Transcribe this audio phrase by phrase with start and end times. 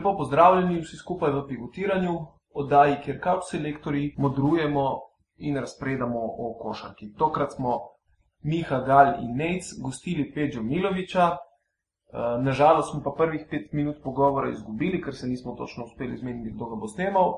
[0.00, 2.14] lepo pozdravljeni vsi skupaj v pivotiranju,
[2.54, 4.84] oddaji, kjer kavč selektori modrujemo
[5.36, 7.12] in razpredamo o košarki.
[7.18, 7.78] Tokrat smo
[8.42, 11.26] Miha, Gal in Nec gostili Peđo Miloviča.
[11.28, 16.54] Eh, Nažalost smo pa prvih pet minut pogovora izgubili, ker se nismo točno uspeli zmeniti,
[16.54, 17.32] kdo ga bo snemal.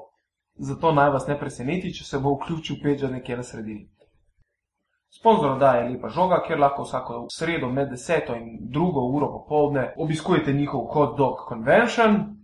[0.55, 3.89] Zato naj vas ne preseneti, če se bo vključil Peđo nekje na sredini.
[5.11, 9.95] Sponzor oddaje je Lepa žoga, kjer lahko vsako sredo med 10 in 2 uro popovdne
[9.97, 12.42] obiskujete njihov Hot Dog Convention.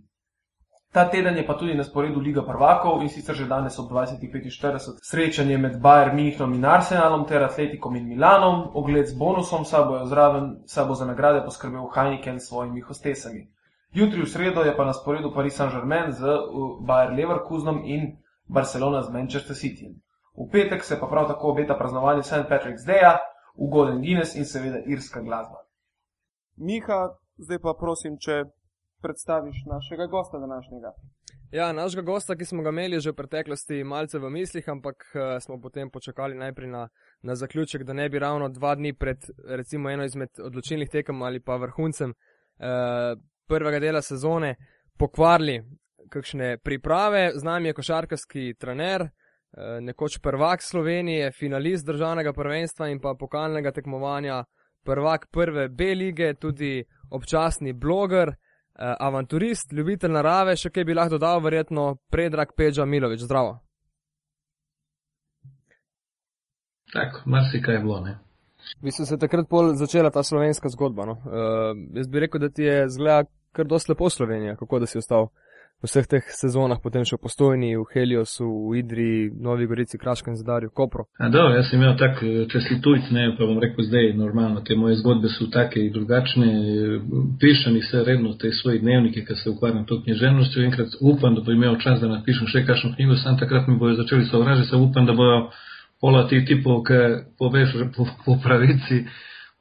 [0.91, 4.97] Ta teden je pa tudi na sporedu Liga prvakov in sicer že danes ob 20.45
[5.01, 10.05] srečanje med Bayern Münchenom in Arsenalom ter Atletikom in Milanom, ogled z bonusom, saj bojo
[10.05, 13.45] zraven, saj bo za nagrade poskrbel Heineken s svojimi hostesami.
[13.93, 19.01] Jutri v sredo je pa na sporedu Paris Saint-Germain z uh, Bayer Leverkusenom in Barcelona
[19.01, 19.93] z Manchester Cityjem.
[20.33, 22.49] V petek se pa prav tako obeta praznovanje St.
[22.49, 23.17] Patrick's Day,
[23.55, 25.61] ugoden Guinness in seveda irska glasba.
[26.57, 28.43] Miha, zdaj pa prosim, če
[29.01, 30.91] predstaviš našega gosta današnjega.
[31.51, 35.21] Ja, našega gosta, ki smo ga imeli že v preteklosti, malce v mislih, ampak uh,
[35.41, 36.87] smo potem počakali najprej na,
[37.21, 41.39] na zaključek, da ne bi ravno dva dni pred recimo eno izmed odločilnih tekem ali
[41.39, 44.55] pa vrhuncem uh, prvega dela sezone
[44.97, 45.63] pokvarili
[46.09, 47.31] kakšne priprave.
[47.35, 53.71] Z nami je košarkarski trener, uh, nekoč prvak Slovenije, finalist državnega prvenstva in pa pokalnega
[53.71, 54.43] tekmovanja,
[54.85, 58.35] prvak prve B lige, tudi občasni bloger
[58.79, 63.25] avanturist, ljubitelj narave, še kaj bi lahko dodal, verjetno predrag Peđa Milovič.
[63.27, 63.59] Zdravo.
[66.93, 68.17] Tako, marsikaj je bilo, ne.
[68.81, 71.05] Bi se takrat pol začela ta slovenska zgodba.
[71.05, 71.11] No?
[71.11, 74.97] Uh, jaz bi rekel, da ti je zgleda kar dosti lepo Slovenija, kako da si
[74.97, 75.29] ostal v
[75.83, 80.73] vseh teh sezonah, potem še v Postojni, v Heliosu, v Idri, Novi Gorici, Kraškem zadarju,
[80.75, 81.07] Kopro.
[81.15, 84.63] A da, jaz sem imel tak, če si tujc, ne, pa bom rekel zdaj, normalno,
[84.67, 86.49] te moje zgodbe so take in drugačne,
[87.39, 91.45] pišem jih vse redno, te svoje dnevnike, ker se ukvarjam to književnostjo, enkrat upam, da
[91.47, 94.75] bo imel čas, da napišem še kakšno knjigo, sam takrat mi bojo začeli sovražiti, se
[94.75, 95.47] upam, da bojo
[96.03, 96.99] pola tih tipov, ki
[97.39, 99.05] poveš po, po pravici,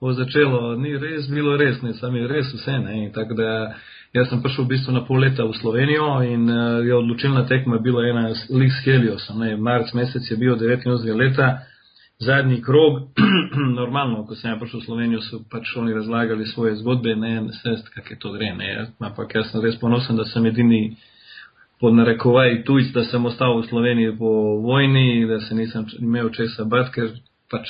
[0.02, 3.54] bo začelo, ni res bilo res, ne, sam je res vse, ne, tako da,
[4.16, 7.76] Jaz sem prišel v bistvu na pol leta v Slovenijo in uh, je odločilna tekma
[7.78, 9.44] bila ena lik s Heliosom.
[9.60, 11.60] Marc mesec je bil 89 leta,
[12.18, 13.12] zadnji krog,
[13.80, 17.84] normalno, ko sem ja prišel v Slovenijo, so pač oni razlagali svoje zgodbe, ne vse,
[17.94, 18.48] kako je to gre.
[18.56, 18.88] Ne.
[18.98, 20.96] Ampak jaz sem res ponosen, da sem edini
[21.80, 24.32] pod narekovaj tujc, da sem ostal v Sloveniji po
[24.64, 27.12] vojni, da se nisem imel česa bat, ker
[27.52, 27.68] pač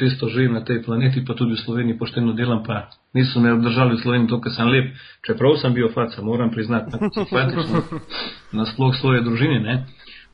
[0.00, 3.96] čisto živim na tej planeti, pa tudi v Sloveniji pošteno delam, pa niso me obdržali
[3.96, 4.86] v Sloveniji ker sem lep,
[5.26, 6.96] čeprav sem bil faca, moram priznati,
[8.56, 9.84] na sploh svoje družine, ne.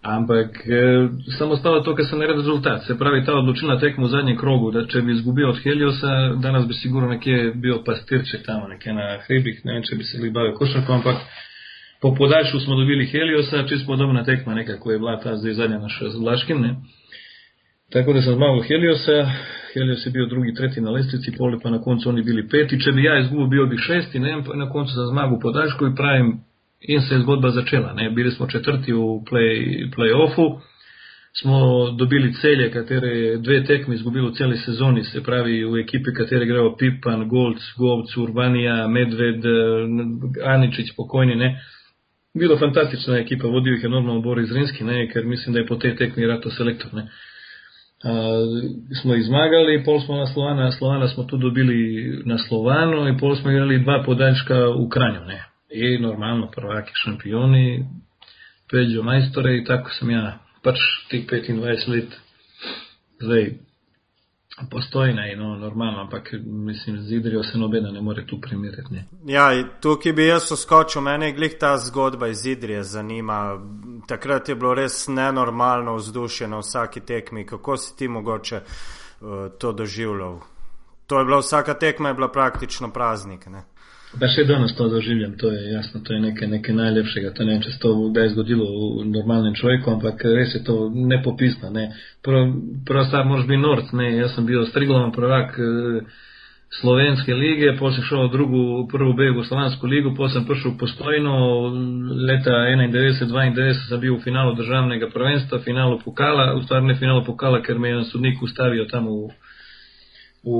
[0.07, 2.87] Ampak eh, sem ostal to, ker sem naredil rezultat.
[2.87, 6.69] Se pravi, ta odločilna tekma v zadnjem krogu, da če bi izgubil od Heliosa, danes
[6.71, 10.31] bi sigurno nekje bil pastirček tam, nekje na hribih, ne vem, če bi se li
[10.31, 11.19] bavil košarko, ampak
[11.99, 16.15] po podaljšku smo dobili Heliosa, čisto podobna tekma, nekako je bila ta zdaj zadnja naša
[16.15, 16.77] z Vlaškim, ne.
[17.93, 19.31] Tako da sem zmagal Heliosa,
[19.75, 22.81] Helios je bil drugi, tretji na lestvici, poli pa na koncu oni bili peti.
[22.81, 25.95] Če bi ja izgubil, bil bi šesti, ne, pa na koncu za zmagu podaljšku in
[25.95, 26.33] pravim,
[27.09, 27.93] se zgodba začela.
[27.93, 28.11] Ne.
[28.11, 30.47] Bili smo četrti v play, play-offu,
[31.41, 36.47] smo dobili celje, katere dve tekme izgubili v celi sezoni, se pravi v ekipi, katere
[36.47, 39.45] grejo Pipan, Golc, Govc, Urbanija, Medved,
[40.45, 41.61] Aničić, pokojni, ne.
[42.35, 45.77] Bilo fantastična ekipa, vodil jih je normalno Boris Zrinski, ne, ker mislim, da je po
[45.77, 46.95] tej tekmi rato selektor.
[46.95, 47.09] Ne.
[49.03, 51.77] Smo jih zmagali, pol smo na Slovana, Slovana smo tu dobili
[52.25, 55.45] na Slovanu in pol smo igrali dva podaljška v Kranju, ne.
[55.71, 57.85] I normalno prvaki šampioni,
[58.71, 60.79] Peđo majstore i tako sam ja, pač
[61.11, 62.17] tih 25 let,
[63.21, 63.51] zdaj,
[64.71, 68.95] postojna in no, normalno, ampak mislim, z Idrijo se nobena ne more tu primerjati.
[68.95, 69.05] Ne.
[69.27, 69.51] Ja,
[69.81, 73.59] tukaj bi jaz uskočil, mene je glih ta zgodba iz Idrije zanima.
[74.09, 77.47] Takrat je bilo res nenormalno vzdušje na vsaki tekmi.
[77.47, 79.29] Kako si ti mogoče uh,
[79.59, 80.41] to doživljal?
[81.07, 83.47] To je bila vsaka tekma, je bila praktično praznik.
[83.47, 83.65] Ne?
[84.17, 87.33] Pa še danes to doživljam, to je jasno, to je nekaj, nekaj najlepšega.
[87.37, 88.67] To ne vem, če se to kdaj zgodilo
[89.01, 91.69] v normalnem človeku, ampak res je to nepopisno.
[91.75, 91.91] Ne.
[92.25, 92.47] Prva
[92.89, 94.09] prv stvar moraš biti norc, ne.
[94.17, 95.99] Jaz sem bil striglovan prvak eh,
[96.79, 101.35] slovenske lige, potem sem šel v drugo, prvo B Jugoslovansko ligo, potem sem prišel postojno,
[102.31, 107.61] leta 91-92 sem bil v finalu državnega prvenstva, finalu pokala, v stvari ne finalu pokala,
[107.61, 109.29] ker me je sodnik ustavil tam v,
[110.47, 110.57] v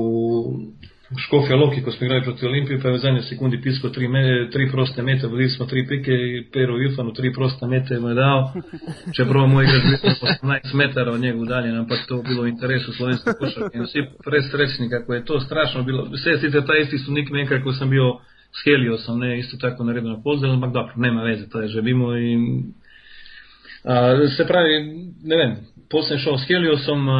[0.87, 4.07] v Škofja Loki, ko smo igrali proti Olimpiji, pa je v zadnji sekundi pisko tri,
[4.07, 6.11] me, tri proste mete, vodili smo tri pike,
[6.53, 8.51] Pero Jufanu tri proste mete mu je dal,
[9.15, 13.31] čeprav moj igra zelo 18 metrov od njega udaljen, ampak to bilo v interesu slovenske
[13.39, 16.09] košarke in vsi presrečni, kako je to strašno bilo.
[16.11, 18.19] Vse sicer ta isti sodnik me enkrat, ko sem bil
[18.51, 21.81] s Heliosom, ne, isto tako naredil na Polzel, ampak dobro, nema veze, to je že
[21.81, 22.73] mimo in
[23.87, 24.77] a, se pravi,
[25.23, 25.55] ne vem,
[25.89, 27.19] potem sem šel s Heliosom a,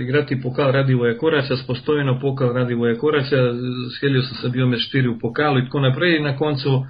[0.00, 3.42] igrati pokal radi Voje Korača, spostojeno pokal radi Voje Korača,
[3.92, 6.16] s Heliosom sem bil med štiri v pokalu in tako naprej.
[6.16, 6.86] In na koncu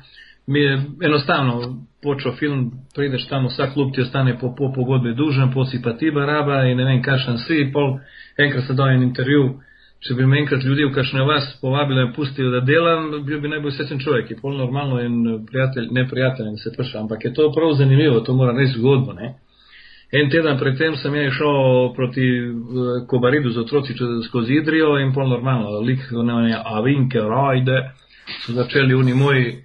[0.47, 5.51] mi je enostavno počel film, prideš tam, vsak klub ti ostane po, po pogodbi dužen,
[5.53, 7.99] posi pa ti baraba in ne vem, kakšen si, pol
[8.39, 9.61] enkrat se dal en intervju,
[10.05, 13.49] če bi me enkrat ljudi v kakšne vas povabili in pustili, da delam, bil bi
[13.49, 17.35] najbolj srečen človek, je pol normalno in prijatelj, ne prijatelj, in se prša, ampak je
[17.35, 19.35] to prav zanimivo, to mora res zgodbo, ne.
[20.13, 23.95] En teden predtem sem je šel proti uh, Kobaridu z otroci
[24.29, 27.81] skozi Idrijo in pol normalno, lik, ne vem, avinke, rajde,
[28.45, 29.57] so začeli oni moji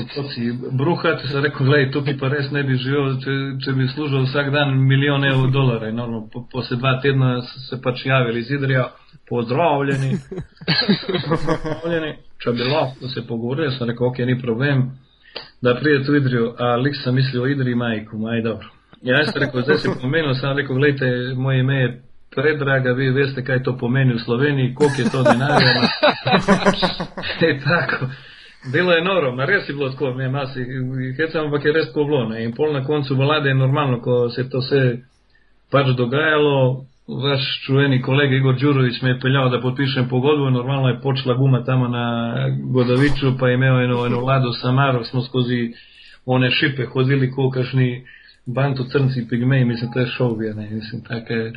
[0.00, 3.34] otroci bruhati, sem rekel, gledaj, tukaj pa res ne bi živel, če,
[3.64, 5.94] če bi služil vsak dan milijon evrov dolarjev.
[5.94, 8.88] No, po, po se dva tedna se pač javili iz Idrija,
[9.28, 10.18] pozdravljeni,
[11.28, 12.12] pozdravljeni,
[12.42, 14.90] če bi lahko se pogovorili, sem rekel, ok, ni problem,
[15.60, 18.68] da pride tu Idrijo, a lik sem mislil o Idriji majku, maj dobro.
[19.02, 21.90] Ja, jaz sem rekel, zdaj si pomenil, sem rekel, gledajte, moje ime je
[22.36, 25.68] predraga, vi veste, kaj to pomeni v Sloveniji, koliko je to denarja.
[27.40, 28.06] je tako.
[28.72, 30.64] Delo je noro, na res je bilo tako, ne, masi,
[31.16, 32.28] hecam, ampak je res tako bilo.
[32.28, 32.44] Ne.
[32.44, 34.82] In pol na koncu vlade je normalno, ko se je to vse
[35.70, 36.84] pač dogajalo.
[37.08, 41.64] Vaš čuveni kolega Igor Đurović me je peljal, da podpišem pogodbo, normalno je počela guma
[41.64, 45.72] tamo na Godoviču, pa je imel eno, eno vlado Samaro, smo skozi
[46.24, 48.04] one šipe hodili, ko kašni
[48.46, 51.52] bantu crnci pigmeji, mislim, to je šov, ne, mislim, take.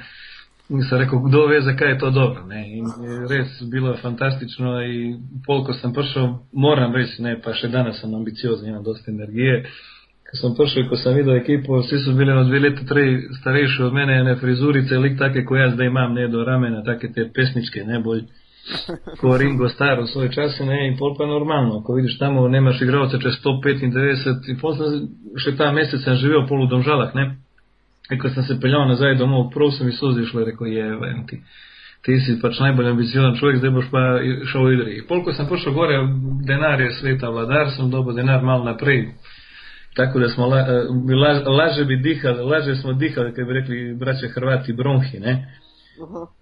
[0.70, 2.46] In sem rekel, kdo ve, zakaj je to dobro.
[2.46, 2.78] Ne?
[2.78, 2.84] Je
[3.30, 4.82] res bilo fantastično.
[4.82, 9.10] In pol, ko sem prišel, moram reči, ne, pa še danes sem ambiciozen, imam dosta
[9.12, 9.64] energije.
[10.30, 13.84] Ko sem prišel, ko sem videl ekipo, vsi so bili na dve leti trej starejši
[13.88, 17.26] od mene, ne frizurice, lik take, ko jaz zdaj imam, ne do ramena, take te
[17.34, 18.28] pesničke, ne bolj.
[19.20, 21.80] Ko Ringo staro v svoj čas, ne, in pol pa normalno.
[21.82, 25.08] Ko vidiš tam, nemaš igralce čez 195, in pol sem
[25.42, 27.32] še ta mesec sem živel pol v domžalah, ne.
[28.14, 31.26] In ko sem se peljal nazaj domov, prav sem mi suzi šlo, rekel je, vem
[31.30, 31.42] ti.
[32.06, 34.04] Ti si pač najbolj ambiciozen človek, zdaj boš pa
[34.54, 35.02] šel v Idri.
[35.10, 35.98] Polko sem prišel gore,
[36.46, 39.10] denar je sveta vladar, sem dobil denar mal naprej.
[39.96, 40.66] Tako da smo la,
[41.22, 45.56] la, laže bi dihali, laže smo dihali, kaj bi rekli braće Hrvati, bronhi, ne.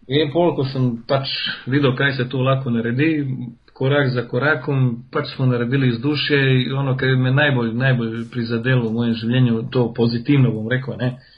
[0.08, 1.30] In polko sem pač
[1.66, 3.26] videl, kaj se tu lahko naredi,
[3.74, 8.90] korak za korakom, pač smo naredili iz duše in ono, kar me najbolj, najbolj prizadelo
[8.90, 11.08] v mojem življenju, to pozitivno bom rekel, ne.
[11.08, 11.38] Uh,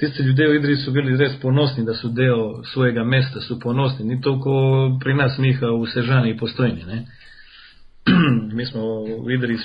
[0.00, 4.06] tisti ljudje v Idriji so bili res ponosni, da so del svojega mesta, so ponosni.
[4.08, 4.54] Ni to, ko
[5.02, 6.84] pri nas Miha v Sežani postojni.
[6.88, 7.04] Ne?
[8.56, 9.58] Mi smo v Idriji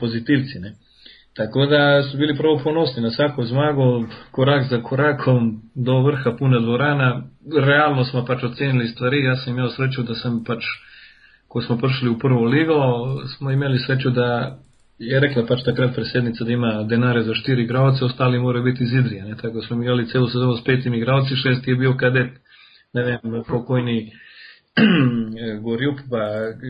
[0.00, 0.58] pozitivci.
[0.58, 0.74] Ne?
[1.38, 6.60] Tako da so bili prav ponosni na vsako zmago, korak za korakom do vrha puna
[6.60, 7.22] dvorana.
[7.66, 9.24] Realno smo pač ocenili stvari.
[9.24, 10.64] Jaz sem imel srečo, da sem pač,
[11.48, 12.80] ko smo prišli v prvo ligo,
[13.36, 14.58] smo imeli srečo, da
[14.98, 18.92] je rekla pač takrat predsednica, da ima denare za štiri igralce, ostali morajo biti iz
[18.92, 19.36] Idrije.
[19.42, 22.32] Tako smo imeli celo sezono s petimi igralci, šest je bil kadet,
[22.94, 24.10] ne vem, pokojni
[25.64, 26.22] Gorjup, pa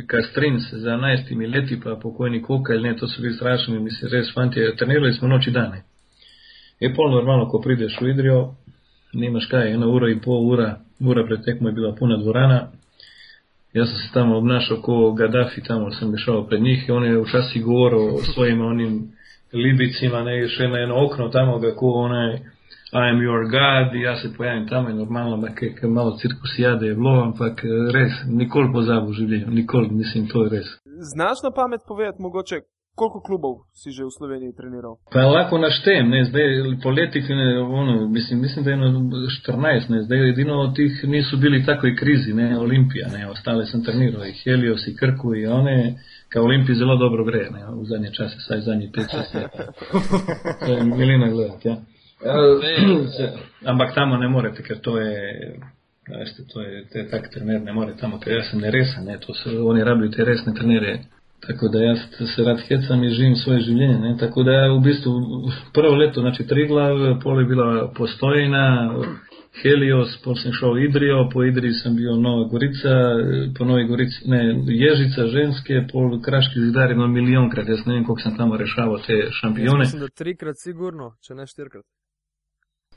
[0.06, 4.60] Kastrin z 11 leti, pa pokojni Kokalj, ne, to so bili strašni, mislim, res fanti,
[4.78, 5.82] trenirali smo noči dane.
[6.80, 8.54] Je pol normalno, ko prideš v Idrijo,
[9.12, 12.68] nimaš kaj, ena ura in pol ura, ura pred tekmo je bila puna dvorana,
[13.72, 17.20] Jaz sem se tam obnašal kot Gaddafi, tam sem šel pred njih in on je
[17.20, 18.94] včasih govoril o svojim onim
[19.52, 22.38] libicima, ne še na eno okno tam, kako onaj
[22.92, 25.48] I am your God, jaz se pojavim tam in normalno, da
[25.82, 27.60] je malo cirkusijade je bilo, ampak
[27.94, 30.68] res, nikoli pozabil življenje, nikoli, mislim, to je res.
[31.14, 32.60] Znaš na pamet povedati mogoče,
[32.98, 34.96] koliko klubov si že v Sloveniji treniral?
[35.12, 36.46] Pa lahko naštejem, ne, zdaj
[36.82, 38.88] po letih, ne, ono, mislim, mislim, da je eno
[39.46, 43.84] 14, ne, zdaj edino od tih niso bili takoj krizi, ne, Olimpija, ne, ostale sem
[43.84, 45.76] treniral, i Helios, i Krku, i one,
[46.32, 49.54] ka Olimpiji zelo dobro gre, ne, v zadnje čase, saj zadnji 5-6 let.
[50.66, 51.76] To je milina gledati, ja.
[53.70, 55.54] Ampak tamo ne morete, ker to je,
[56.08, 59.18] veste, to je, to je tak trener, ne more tamo, ker jaz sem neresen, ne,
[59.22, 60.98] to so, oni rabijo te resne trenere.
[61.46, 61.98] Tako da jaz
[62.34, 63.98] se rad hecam in živim svoje življenje.
[63.98, 64.16] Ne?
[64.18, 65.12] Tako da v bistvu
[65.74, 68.64] prvo leto, znači tri glave, pol je bila postojna,
[69.62, 72.94] Helios, pol sem šel v Idrijo, po Idriji sem bil Nova Gorica,
[73.58, 78.22] po Novi Gorici, ne, Ježica ženske, pol Kraški zidar ima milijonkrat, jaz ne vem, koliko
[78.22, 79.86] sem tam rešaval te šampione.
[79.86, 81.86] Mislim, da trikrat sigurno, če ne štirikrat.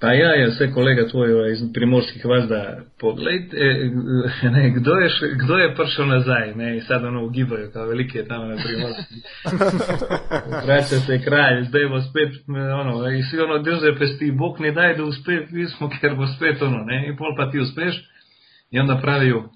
[0.01, 3.57] Pa ja, je vse kolega tvoj iz primorskih vas, da pogledajte,
[4.55, 5.09] ne, kdo, je,
[5.43, 9.15] kdo je prišel nazaj, ne, in sad ono ugibajo, kao veliki je tam na primorski.
[10.65, 12.31] Vraća se kralj, zdaj bo spet,
[12.81, 16.27] ono, in si ono drže pesti, Bog ne daj, da uspe, mi smo, ker bo
[16.27, 18.03] spet ono, ne, in pol pa ti uspeš,
[18.71, 19.49] in onda pravijo,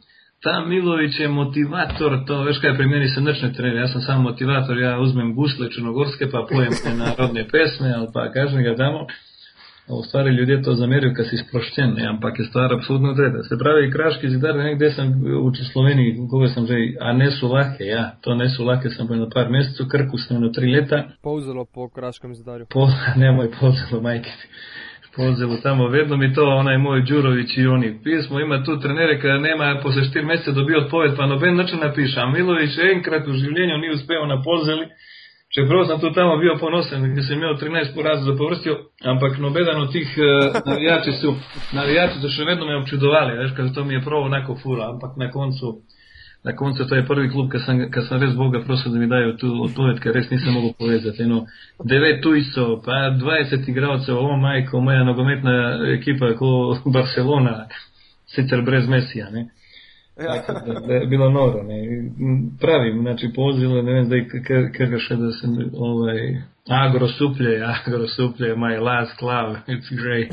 [0.44, 4.02] ta Milović je motivator, to veš kaj, pri meni se nič ne trenira, jaz sem
[4.02, 9.08] samo motivator, ja uzmem gusle črnogorske, pa pojem te narodne pesme ali pa kažnega damo.
[9.88, 12.08] V stvari ljudje to zamerijo, ker si sproščen, ne?
[12.10, 13.44] ampak je stvar absolutno odreda.
[13.44, 17.86] Se pravi, kraški zidar, nekde sem v Sloveniji, koga sem že, a ne so lahke,
[17.86, 21.04] ja, to ne so lahke, sem bil na par mesecev, krku sem na tri leta.
[21.22, 22.66] Polzelo po kraškem zidarju.
[22.74, 22.90] Pol,
[23.22, 24.34] ne moj polzelo, majke.
[25.16, 28.00] Polzelo tamo, vedno mi to, onaj moj Đurović i oni.
[28.04, 32.20] Pismo ima tu trenere, kada nema, posle štir mesece dobio odpoved, pa noben način napiše,
[32.20, 34.90] a Milović enkrat u življenju ni uspeo na polzeli,
[35.56, 38.74] Čeprav sem tu tamo bil ponosen, ker sem imel 13 porazov zapovrstjo,
[39.12, 41.32] ampak nobeden od tih uh, navijači so,
[41.72, 45.16] navijači so še vedno me občudovali, veš, ker to mi je prav enako fura, ampak
[45.22, 45.72] na koncu,
[46.44, 49.38] na koncu to je prvi klub, ker sem, sem res Boga prosil, da mi dajo
[49.40, 51.24] tu odpoved, ker res nisem mogel povezati.
[51.24, 51.46] Eno,
[51.80, 55.56] 9 tujcev, pa 20 igralcev, o majko, moja nogometna
[55.96, 57.62] ekipa, kot Barcelona,
[58.36, 59.32] sicer brez Mesija.
[59.32, 59.48] Ne.
[60.18, 60.56] Ja.
[60.88, 61.64] da je bilo noro.
[61.64, 61.76] Ne.
[62.60, 64.26] Pravim, znači pozivno, ne vem zdaj,
[64.78, 70.32] kaj še da sem, ovaj, agro suplje, agro suplje, my last club, it's great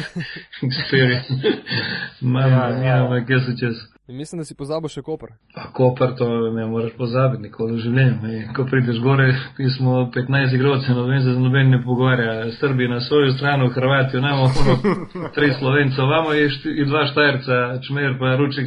[0.63, 1.35] experience.
[2.21, 3.25] Mama, ja, ja.
[3.27, 3.75] kaj se čez.
[4.09, 5.31] Mislim, da si pozabil še Koper.
[5.55, 8.17] A Koper to ne moraš pozabiti nikoli v življenju.
[8.23, 8.41] Ne.
[8.57, 12.51] Ko prideš gore, mi smo 15 igralcev, no vem, se z noben ne pogovarja.
[12.59, 14.51] Srbi na svojo strano, Hrvatijo, imamo
[15.37, 16.51] tri Slovencev, vamo je
[16.85, 18.67] dva Štajerca, Čmer pa Ruči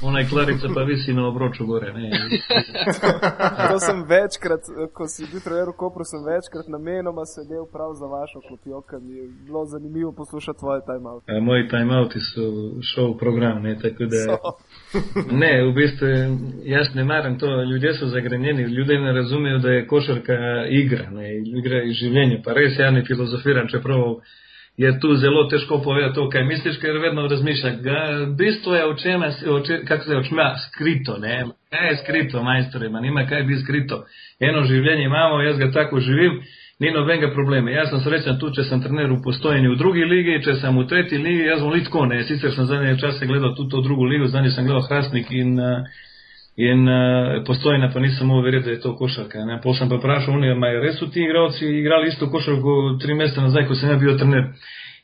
[0.00, 0.08] Gaj.
[0.08, 1.92] Ona klarica pa visi na obroču gore.
[3.70, 4.60] to sem večkrat,
[4.92, 9.00] ko si bil trener v Kopru, sem večkrat namenoma sedel prav za vašo klopijo, ker
[9.00, 11.22] mi je bilo zanimivo poslušati tvoje timeout.
[11.26, 12.42] E, moji timeouti so
[12.94, 14.22] šov program, ne, tako da.
[14.26, 14.36] So.
[15.42, 16.06] ne, v bistvu
[16.64, 20.36] jaz ne maram to, ljudje so zagrenjeni, ljudje ne razumejo, da je košarka
[20.68, 24.00] igra, ne, igra iz življenja, pa res ja ne filozofiram, čeprav
[24.76, 27.74] je tu zelo težko povedati to, kaj misliš, ker vedno razmišljaš.
[28.38, 31.44] Bistvo je očema, oče, kako se očma, skrito, ne?
[31.70, 34.04] Kaj je skrito, majstore, ima nima kaj bi skrito.
[34.40, 36.40] Eno življenje imamo, jaz ga tako živim,
[36.78, 37.70] ni nobenega problema.
[37.70, 40.88] Jaz sem srečen tu, če sem trener v postojeni v drugi ligi, če sem v
[40.90, 42.24] tretji ligi, jaz bom litko, ne?
[42.26, 45.86] Sicer sem zadnje čase gledal tudi to drugo ligo, zadnje sem gledal Hrastnik in uh,
[46.56, 49.42] In uh, postojna pa nisem mogel verjeti, da je to košarka.
[49.62, 53.66] Potem sem pa vprašal, ali res so ti igralci igrali isto košarko tri mesece nazaj,
[53.66, 54.52] ko sem ja bil trener.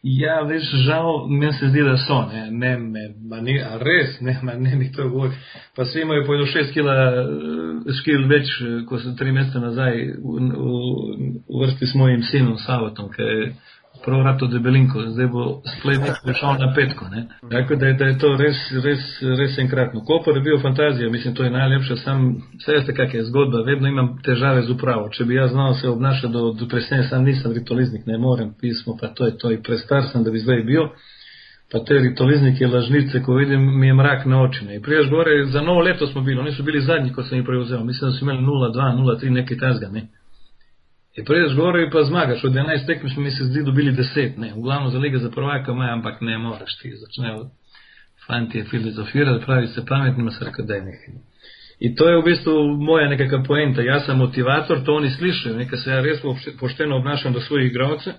[0.02, 4.14] Ja, veš, žal, meni se zdi, da so, ne, ne, me, ma ni, a res,
[4.24, 5.34] ne, ma ne, ni to govor.
[5.76, 10.00] Pa svi imajo pojedo šest kila, eh, škil več, eh, ko sem tri mesece nazaj
[10.24, 13.52] v, v, v vrsti s mojim sinom Savatom, ki je
[14.04, 15.44] prav rado debelinko, zdaj bo
[15.78, 17.06] splet prišel na petko.
[17.50, 19.04] Tako da, da je to res, res,
[19.38, 20.00] res enkratno.
[20.04, 21.96] Koper je bil fantazija, mislim, to je najlepše.
[21.96, 25.08] Sam, vse veste, kak je zgodba, vedno imam težave z upravo.
[25.08, 28.96] Če bi jaz znal se obnašati do, do presneje, sam nisem ritoliznik, ne morem pismo,
[29.00, 30.92] pa to je to, in prestar sem, da bi zdaj bil.
[31.72, 34.64] Pa te ritoliznike, lažnice, ko vidim, mi je mrak na oči.
[34.64, 34.80] Ne.
[34.82, 37.84] Priješ gore, za novo leto smo bili, oni so bili zadnji, ko sem jih prevzel.
[37.84, 39.88] Mislim, da so imeli 0-2, 0-3, nekaj tazga.
[39.88, 40.08] Ne.
[41.16, 41.24] Je
[41.54, 42.44] gore in pa zmagaš.
[42.44, 44.52] Od 11 tekm smo mi se zdi dobili 10, ne.
[44.56, 46.92] V glavno za lige za prvaka imajo, ampak ne moreš ti.
[46.96, 47.46] Začnejo
[48.26, 49.80] fanti filozofirati, pravi se
[50.74, 51.14] je nekaj.
[51.80, 53.82] In to je v bistvu moja nekakva poenta.
[53.82, 56.20] Jaz sem motivator, to oni slišijo, nekaj se ja res
[56.60, 58.12] pošteno obnašam do svojih igralcev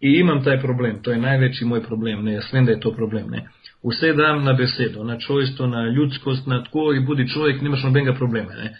[0.00, 1.02] in imam taj problem.
[1.02, 2.24] To je največji moj problem.
[2.24, 2.32] Ne.
[2.32, 3.30] Jaz vem, da je to problem.
[3.30, 3.48] Ne.
[3.84, 8.14] Vse dam na besedo, na čojstvo, na ljudskost, na tako in budi človek, nimaš nobenega
[8.14, 8.54] problema.
[8.54, 8.76] Ne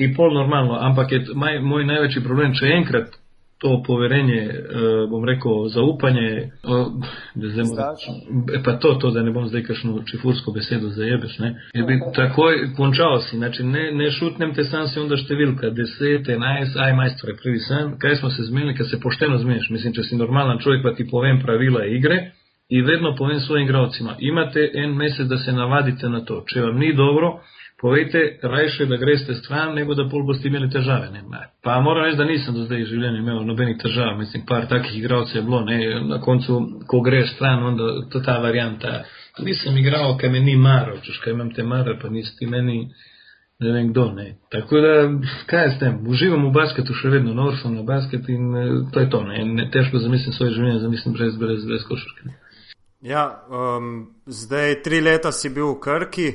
[0.00, 3.20] in pol normalno, ampak je maj, moj največji problem, če enkrat
[3.60, 6.86] to poverenje, uh, bom rekel, zaupanje, uh,
[7.36, 7.66] zdaj,
[8.64, 12.72] pa to, to, da ne bom zdaj kakšno čifursko besedo zajebeš, ne, je bi takoj
[12.76, 17.36] končal si, znači ne, ne šutnem te sam si onda številka, 10, 11, aj majstore,
[17.42, 20.82] prvi sam, kaj smo se zmenili, kad se pošteno zmeniš, mislim, če si normalan človek,
[20.82, 22.30] pa ti povem pravila igre,
[22.70, 26.78] i vedno povem svojim gravcima, imate en mesec da se navadite na to, če vam
[26.78, 27.40] ni dobro,
[27.80, 31.10] povejte, rajše, da greste stran, nego da pol boste imeli težave.
[31.10, 31.22] Ne?
[31.64, 34.18] Pa moram reči, da nisem do zdaj v življenju imel nobenih težav.
[34.18, 35.62] Mislim, par takih igralcev je bilo.
[35.64, 35.78] Ne?
[36.08, 39.04] Na koncu, ko greš stran, onda to ta varianta.
[39.38, 42.90] Nisem igral, kaj me ni maro, češ kaj imam te mare, pa nisi ti meni.
[43.60, 44.38] Ne vem kdo, ne.
[44.52, 44.92] Tako da,
[45.46, 49.02] kaj s tem, uživam v basketu še vedno, nor sem na basket in eh, to
[49.02, 49.42] je to, ne.
[49.44, 52.32] ne težko zamislim svoje življenje, zamislim brez, brez, brez košarke.
[53.04, 53.92] Ja, um,
[54.24, 56.30] zdaj tri leta si bil v Krki.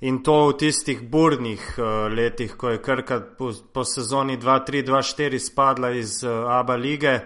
[0.00, 5.90] In to v tistih burnih uh, letih, ko je Krka po, po sezoni 2-3-2-4 spadla
[5.96, 7.20] iz uh, Abu lige.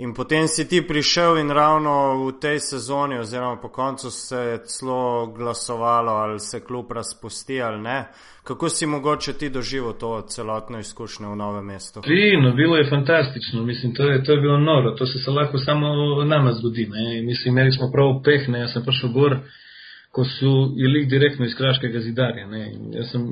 [0.00, 4.58] In potem si ti prišel in ravno v tej sezoni, oziroma po koncu se je
[4.64, 8.08] celo glasovalo, ali se kljub razpusti ali ne.
[8.44, 12.00] Kako si mogoče ti doživel to celotno izkušnjo v novem mestu?
[12.02, 15.58] Fino, bilo je fantastično, mislim, to je, to je bilo noro, to se, se lahko
[15.58, 15.86] samo
[16.24, 16.88] nama zgodi.
[16.90, 17.22] Ne?
[17.22, 18.60] Mislim, imeli smo prav peh, ne?
[18.60, 19.36] jaz sem prišel gor
[20.12, 22.46] ko su i lik direktno iz Kraškega zidarja.
[22.46, 22.72] Ne.
[22.92, 23.22] Ja sam,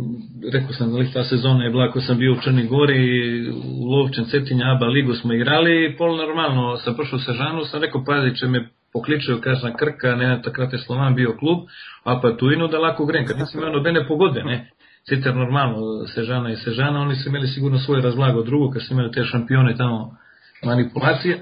[0.52, 4.24] rekao sam da ta sezona je bila ko sam bio u Črni Gori, u Lovčen,
[4.24, 8.36] Cetinja, Aba ligu smo igrali i pol normalno sam prošao sa Žanu, sam rekao pazi
[8.36, 11.58] će me pokličio, kažem, Krka, ne, takrat je Slovan bio klub,
[12.04, 14.70] a pa tu ino da lako grem, kad nisam imao nobene pogode, ne.
[15.08, 19.12] Sicer normalno, Sežana i Sežana, oni su imeli sigurno svoj razlago drugo, kad su imali
[19.12, 20.16] te šampione tamo
[20.64, 21.38] manipulacije.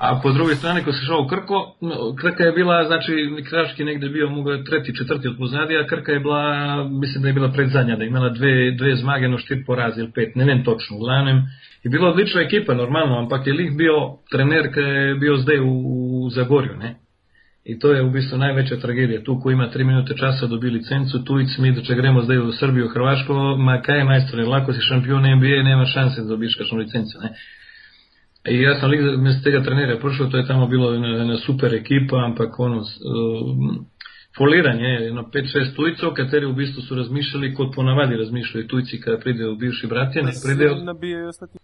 [0.00, 1.76] A po drugoj strani, ko se šao u Krko,
[2.20, 3.12] Krka je bila, znači,
[3.48, 6.42] Kraški negde bio, mogo treti, četvrti od pozadija, a Krka je bila,
[6.84, 10.12] mislim da je bila predzadnja, da je imala dve, dve zmage, no štir porazi ili
[10.12, 11.42] pet, ne vem točno, uglavnom.
[11.84, 13.94] I bila odlična ekipa, normalno, ampak je lik bio
[14.30, 15.72] trener, kad je bio zdaj u,
[16.24, 16.94] u Zagorju, ne?
[17.64, 19.22] I to je u bistvu najveća tragedija.
[19.22, 22.38] Tu ko ima 3 minute časa dobi licencu, tu i mi da če gremo zdaj
[22.38, 26.54] u Srbiju, Hrvaško, ma kaj je majstore, lako si šampion NBA, nema šanse da dobiš
[26.54, 27.34] kašnu licencu, ne?
[28.48, 31.74] I ja sam lik mjesto tega trenera prošao, to je tamo bilo jedna, jedna super
[31.74, 32.86] ekipa, ampak ono, uh,
[34.38, 39.54] foliranje, jedno 5-6 tujcev, kateri v bistvu su razmišljali, kot ponavadi razmišljaju tujci kada pridejo
[39.54, 40.74] bivši bratje, ne pridejo...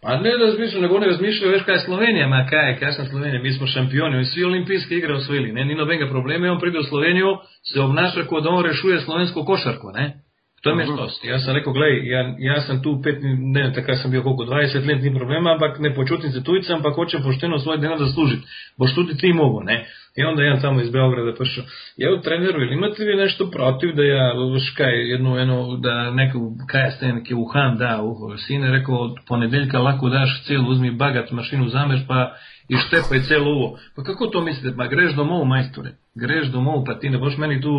[0.03, 2.93] A ne da razmišljaju, nego oni razmišljaju, veš kaj je Slovenija, ma kaj je, kaj
[2.93, 6.61] sam Slovenija, mi smo šampioni, oni svi olimpijske igre osvojili, ne, ni nobenega problema, on
[6.61, 7.27] pride u Sloveniju,
[7.73, 10.23] se obnaša kao da on rešuje slovensko košarko, ne.
[10.63, 11.25] To je meštost.
[11.25, 14.87] Ja sam rekao, gledaj, ja, ja sam tu pet, ne, tako sam bio koliko, 20
[14.89, 18.43] let, ni problema, ampak ne počutim se tujcem, ampak hoćem pošteno svoj denar da služiti.
[18.79, 19.87] Boš tudi ti mogu, ne?
[20.17, 21.65] I onda jedan tamo iz Beograda pašao,
[21.97, 26.11] ja u treneru, ili imate vi nešto protiv da ja, vš kaj, jednu, jednu, da
[26.11, 26.39] neku,
[26.71, 31.31] kaj ste, neki Wuhan da, uh, sine, rekao, od ponedeljka lako daš cijelu, uzmi bagat,
[31.31, 32.33] mašinu zameš, pa
[32.69, 33.79] i štepaj celo ovo.
[33.97, 34.77] Pa kako to mislite?
[34.77, 35.91] Pa greš domov, majstore.
[36.15, 37.73] Greš domov, pa ti ne boš meni tu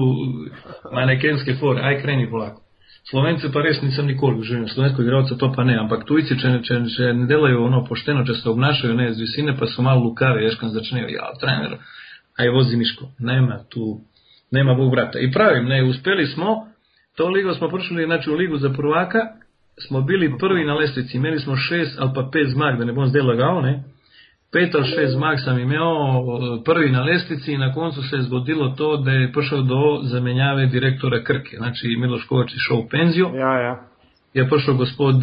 [0.93, 2.61] manekenske fore, aj kreni polako.
[3.09, 6.53] Slovence pa res nisem nikoli v življenju, slovensko igralca to pa ne, ampak tujci, če,
[6.63, 10.05] če, če ne delajo ono pošteno, če se obnašajo ne z visine, pa su malo
[10.05, 11.81] lukave, ješkam začnejo, ja, trener,
[12.39, 13.97] aj vozi Miško, nema tu,
[14.55, 15.19] nema Bog brata.
[15.19, 16.55] I pravim, ne, uspeli smo,
[17.19, 19.27] to ligo smo prošli, znači u ligu za prvaka,
[19.87, 23.11] smo bili prvi na lestvici, imeli smo šest ali pa pet zmag, da ne bom
[23.11, 23.83] zdaj lagao, ne,
[24.53, 26.25] pet ali šest zmag sam imao
[26.65, 30.65] prvi na lestvici i na koncu se je zgodilo to da je prišao do zamenjave
[30.65, 31.57] direktora Krke.
[31.57, 33.29] Znači Miloš Kovač je šao u penziju.
[33.33, 33.83] Ja, ja.
[34.33, 35.15] Je prišao gospod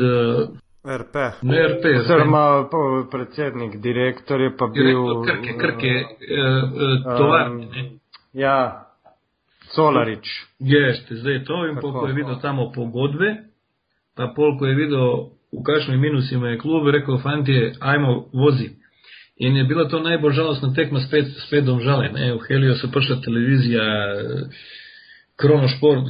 [0.85, 1.15] RP.
[1.43, 1.85] Ne RP.
[2.01, 2.69] Oziroma
[3.11, 4.85] predsednik, direktor je pa bil...
[4.85, 6.05] Direktor Krke, Krke,
[7.05, 7.91] uh, tovarne, ne?
[8.33, 8.87] Ja,
[9.75, 10.25] Solarić.
[10.59, 13.37] Jeste, zdaj to in koliko je vidio tamo pogodbe,
[14.17, 15.13] pa koliko je vidio
[15.53, 18.25] u kakšnim minusima je klub, rekao fantije, ajmo
[19.41, 19.47] vozi.
[19.47, 22.13] In je bila to najbolj žalostna tekma spet, spet domžale.
[22.13, 22.35] Ne?
[22.35, 23.83] V Helio se prša televizija,
[25.37, 26.05] Kronošport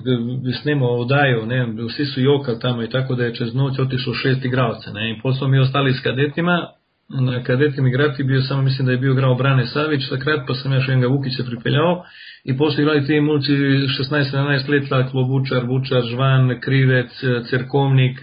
[0.62, 1.66] snimao odaju, ne?
[1.88, 4.92] vsi su jokali tamo i tako da je čez noć otišlo šest igralca.
[4.92, 5.10] Ne?
[5.10, 6.66] I posle mi ostali s kadetima,
[7.08, 10.72] na kadetim igrati bio samo, mislim da je bio igrao Brane Savić, takrat pa sam
[10.72, 12.04] ja Šenga Vukića pripeljao
[12.44, 17.10] i posle igrali ti mulci 16-17 leta, Klobučar, Vučar, Žvan, Krivec,
[17.50, 18.18] Cerkovnik,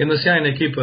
[0.00, 0.82] jedna sjajna ekipa,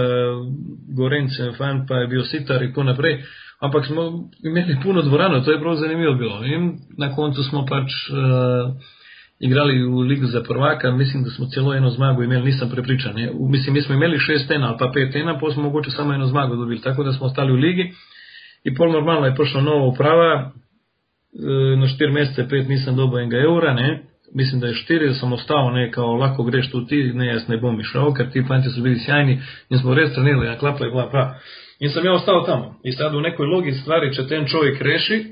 [0.98, 3.24] Gorence, fan, pa je bio Sitar i tako naprej,
[3.60, 6.46] ampak smo imeli puno dvorano, to je prav zanimivo bilo.
[6.46, 8.76] In na koncu smo pač uh,
[9.40, 13.16] igrali u ligu za prvaka, mislim da smo celo eno zmagu imeli, nisam prepričan.
[13.16, 13.32] Ne?
[13.50, 16.56] Mislim, mi smo imeli šest ena, pa pet ena, pa smo mogoče samo eno zmagu
[16.56, 17.94] dobili, tako da smo ostali u ligi.
[18.64, 20.52] I pol normalno je prošla nova uprava,
[21.78, 24.04] na štir mesece pet nisam dobio enega eura, ne,
[24.36, 27.48] mislim da je štiri, da sam ostao ne kao lako greš tu ti, ne jaz
[27.48, 30.88] ne bom išao, ker ti fanti su bili sjajni in smo res trenirali na klapa
[30.88, 31.36] i bla bla.
[31.80, 32.76] In sam ja ostao tamo.
[32.84, 35.26] I sad u nekoj logi stvari će ten čovjek reši,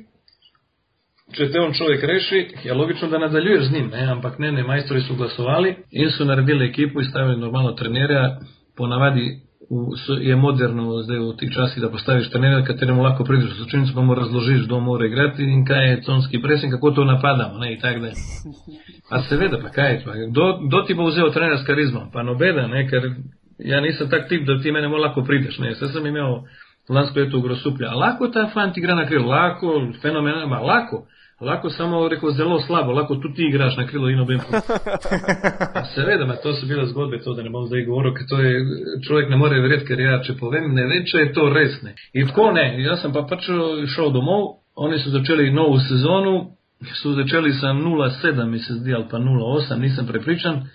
[1.34, 4.64] če te on čovjek reši, je logično da nadaljuješ z njim, ne, ampak ne, ne,
[4.64, 8.40] majstori su glasovali in su naredili ekipu i stavili normalno trenera,
[8.78, 13.64] ponavadi u, je moderno zdaj v tih časih, da postaviš trenera, kateremu lahko prideš v
[13.64, 17.58] sočenico, pa mu razložiš, kdo mora igrati in kaj je conski presing, kako to napadamo,
[17.58, 18.12] ne, da.
[19.10, 20.12] A seveda, pa kaj je to?
[20.30, 22.12] Kdo, kdo ti bo vzel trener s karizmom?
[22.14, 23.12] Pa nobeda, ne, ker
[23.60, 26.42] ja nisam tak tip, da ti mene lahko prideš, ne, sve sam imel
[26.90, 30.60] lansko leto u Grosuplja, a lako ta fant igra na krilo, lako, fenomenalno, ma
[31.46, 34.40] lako, Lako samo rekel zelo slabo, lahko tudi ti igraš na krilo in obem.
[35.96, 38.66] Seveda, to so bile zgodbe, to da ne bom zdaj govoril, ker to je,
[39.08, 41.82] človek ne more verjeti, ker ja, če povem, ne ve, če je to res.
[41.84, 41.96] Ne.
[42.14, 43.50] In tako ne, jaz sem pa pač
[43.96, 46.36] šel domov, oni so začeli novo sezono,
[47.02, 50.68] so začeli sa 0,7 mi se zdi, ali pa 0,8, nisem prepričan.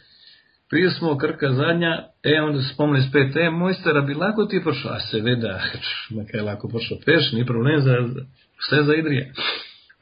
[0.71, 4.93] Prije smo krka zadnja, e, onda se spomni spet, e, mojstera bi lako ti prišel,
[4.93, 5.59] a seveda,
[6.15, 7.99] ma kaj lako prišel, peš, ni problem za,
[8.63, 9.33] vse za Idrije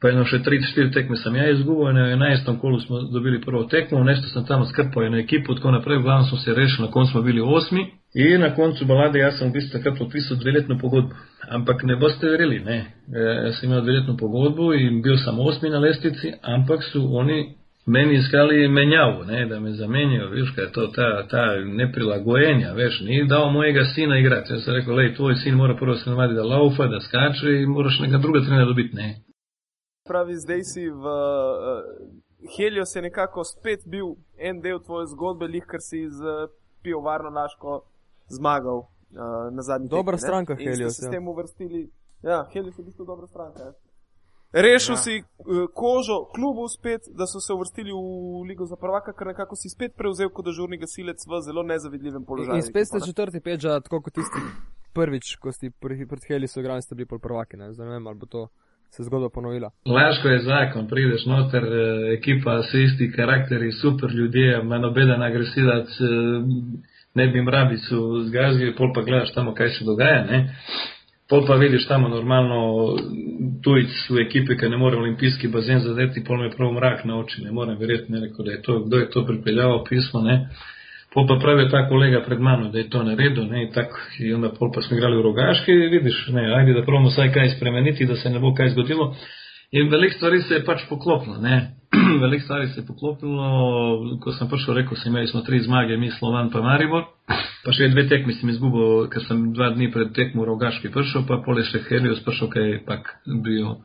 [0.01, 2.59] pa jedno še 3-4 tekme sam ja izgubio, na 11.
[2.59, 6.37] kolu smo dobili prvo tekmu, nešto sam tamo skrpao jednu ekipu, tako naprej, uglavnom smo
[6.37, 9.77] se rešili, na koncu smo bili osmi i na koncu balade ja sam u bistvu
[9.77, 11.15] takrat potpisao dveljetnu pogodbu.
[11.49, 12.85] Ampak ne boste verili, ne.
[13.15, 17.53] E, ja sam imao dveljetnu pogodbu i bio sam osmi na lestvici, ampak su oni
[17.85, 23.27] meni iskali menjavo, ne, da me zamenjajo, viš, je to, ta, ta neprilagojenja, veš, ni
[23.27, 24.53] dao mojega sina igrati.
[24.53, 27.69] Jaz sem rekel, lej, tvoj sin mora prvo se navadi da laufa, da skače in
[27.69, 29.15] moraš nekega druga trenera dobiti, ne.
[30.09, 31.85] Pravi, zdaj si v uh,
[32.55, 36.47] Helios je nekako spet bil en del tvoje zgodbe, lih, ker si z
[36.81, 37.81] pivovarno Laško
[38.33, 40.27] zmagal uh, na zadnji Dobra tekmi, ne?
[40.27, 41.09] stranka In ste Helios, se ja.
[41.09, 41.83] s tem uvrstili.
[42.23, 43.63] Ja, Helios je v bistvu dobra stranka.
[43.63, 43.73] Ja.
[44.51, 44.97] Rešil ja.
[44.97, 49.55] si uh, kožo klubu spet, da so se uvrstili v Ligo za prvaka, ker nekako
[49.55, 52.57] si spet prevzel kot dežurni gasilec v zelo nezavidljivem položaju.
[52.57, 53.05] In spet ste ne?
[53.05, 54.41] četrti peča, tako kot tisti
[54.93, 57.61] prvič, ko ste pri, pred Helisom igrali, ste bili pol prvaki.
[57.61, 57.69] Ne?
[57.73, 58.47] Zdaj ne vem, ali bo to
[58.91, 59.69] se zgodba ponovila.
[59.85, 65.87] Laško je zakon, prideš noter, eh, ekipa, vsi isti karakteri, super ljudje, ima nobeden agresivac,
[65.87, 66.05] eh,
[67.13, 70.55] ne bi mrabicu zgazil, pol pa gledaš tamo, kaj se dogaja, ne.
[71.29, 72.95] Pol pa vidiš tamo normalno
[73.63, 77.43] tujc v ekipi, ki ne more olimpijski bazen zadeti, pol me prav mrak na oči,
[77.43, 80.49] ne morem verjeti, ne rekel, da je to, kdo je to pripeljal pismo, ne.
[81.13, 84.35] Pol pa pravi ta kolega pred mano, da je to naredil, ne, in tako, in
[84.35, 88.05] onda pol pa smo igrali v rogaški, vidiš, ne, ajde, da probamo vsaj kaj spremeniti,
[88.05, 89.15] da se ne bo kaj zgodilo.
[89.71, 91.57] In veliko stvari se je pač poklopilo, ne.
[92.23, 93.49] veliko stvari se je poklopilo,
[94.21, 97.05] ko sem prišel, rekel sem, imeli smo tri zmage, mi Slovan pa Maribor,
[97.65, 101.25] pa še dve tekmi sem izgubil, ker sem dva dni pred tekmo v rogaški prišel,
[101.25, 103.13] pa pol je še Helios prišel, kaj je pak
[103.45, 103.77] bil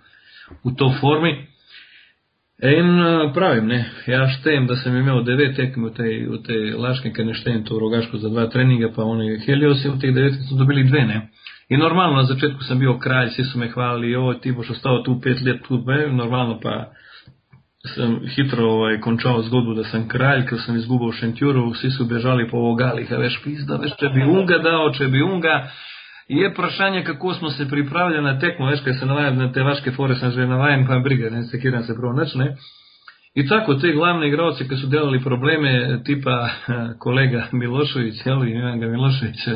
[0.65, 1.54] v to formi.
[2.63, 3.01] En
[3.35, 7.27] pravim, ne, ja štejem da sam imao devet tekme u te, u te Laške, kad
[7.27, 10.35] ne štejem to u Rogašku za dva treninga, pa oni Helios i u tih devet
[10.49, 11.29] su dobili dve, ne.
[11.69, 15.03] I normalno, na začetku sam bio kralj, svi su me hvalili, ovo ti boš ostao
[15.03, 16.93] tu pet let, tu, ne, normalno, pa
[17.95, 22.49] sam hitro ovaj, končao zgodbu da sam kralj, kad sam izgubao šentjuru, svi su bežali
[22.51, 25.71] po Vogalih, a veš pizda, veš če bi unga dao, če bi unga,
[26.29, 29.91] Je vprašanje, kako smo se pripravili na tekmo, veš, kaj se navajam na te vaške
[29.93, 32.57] fore, sem že navajen, pa briga, ne sekiram se prav nič, ne.
[33.35, 36.49] I tako, te glavne igralci, ki su delali probleme, tipa
[37.05, 39.47] kolega Milošević, jel, imam ga Milošević,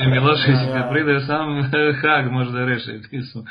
[0.00, 1.62] i Milošević kad pride sam
[2.02, 3.44] Hag možda reši, ti su.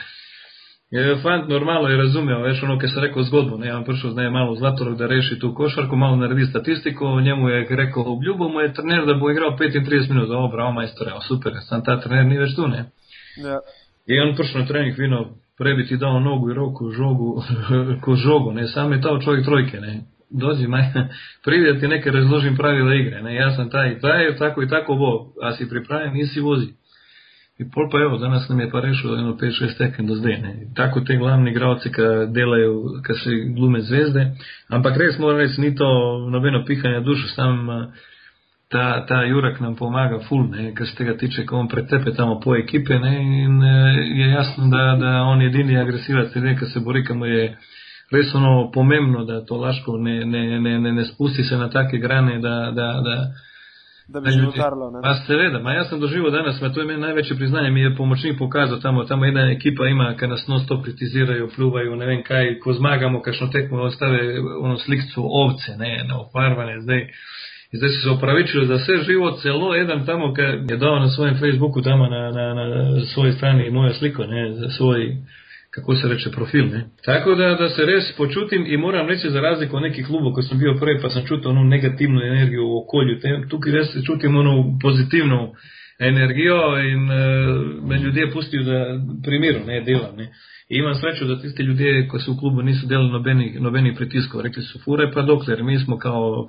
[1.21, 4.55] Fant normalno je razumeo, veš, ono, kad sam rekao zgodbu, ne, on prišao, znaje malo
[4.55, 9.05] Zlatorog da reši tu košarku, malo naredi statistiku, njemu je rekao, obljubo mu je trener
[9.05, 12.55] da bo igrao 35 minuta, o, bravo majstore, o, super, sam ta trener nije već
[12.55, 12.85] tu, ne.
[13.37, 13.59] Ja.
[14.07, 17.43] I on prišao na trening vino, prebiti dao nogu i roku, žogu,
[18.03, 20.01] ko žogu, ne, sam je tao čovjek trojke, ne.
[20.29, 20.83] Dođi, maj,
[21.45, 24.95] pridi da neke razložim pravila igre, ne, ja sam taj i taj, tako i tako
[24.95, 26.67] bo, a si pripravljen, nisi vozi.
[27.63, 30.53] I pol pa evo, danas nam je pa rešilo jedno 5-6 tekem do zdaj, ne.
[30.75, 34.31] Tako te glavni igralci ka delaju, ka se glume zvezde,
[34.69, 35.89] ampak res moram reći, ni to
[36.29, 37.91] nobeno pihanje dušu, sam a,
[38.69, 42.39] ta, ta Jurak nam pomaga ful, ne, kar se tega tiče, ko on pretepe tamo
[42.39, 43.75] po ekipe, ne, in e,
[44.19, 47.57] je jasno, da, da on jedini agresivac, ne, kad se bori, kad mu je
[48.11, 51.97] res ono pomembno, da to Laško ne, ne, ne, ne, ne spusti se na take
[51.97, 53.17] grane, da, da, da,
[54.13, 54.99] Da bi se ljudi- utarlo, ne?
[55.03, 57.95] Pa seveda, ma ja sam doživio danas, ma to je meni najveće priznanje, mi je
[57.95, 62.23] pomoćnik pokazao tamo, tamo jedna ekipa ima, kad nas non stop kritiziraju, pljuvaju, ne vem
[62.23, 67.01] kaj, ko zmagamo, kašno tekmo, ostave ono slikcu ovce, ne, ne, ofarvane, zdaj,
[67.71, 71.09] i zdaj su se opravičili za sve živo, celo jedan tamo kad je dao na
[71.09, 72.65] svojem Facebooku tamo na, na, na
[73.13, 75.17] svojoj strani moja sliko, ne, za svoj,
[75.75, 76.85] kako se reče, profil, ne.
[77.05, 80.43] Tako da, da se res počutim i moram reći za razliku od nekih klubova koji
[80.43, 84.35] sam bio prvi pa sam čutao onu negativnu energiju u okolju, te, tukaj res čutim
[84.35, 85.53] onu pozitivnu
[85.99, 87.25] energijo in e,
[87.87, 90.23] me ljudje pustijo da primiru, ne delam, ne.
[90.69, 94.41] I imam sreću da tisti ljudje koji su u klubu nisu delali nobeni, nobeni pritiskov,
[94.41, 96.47] rekli su fure pa dokler, mi smo kao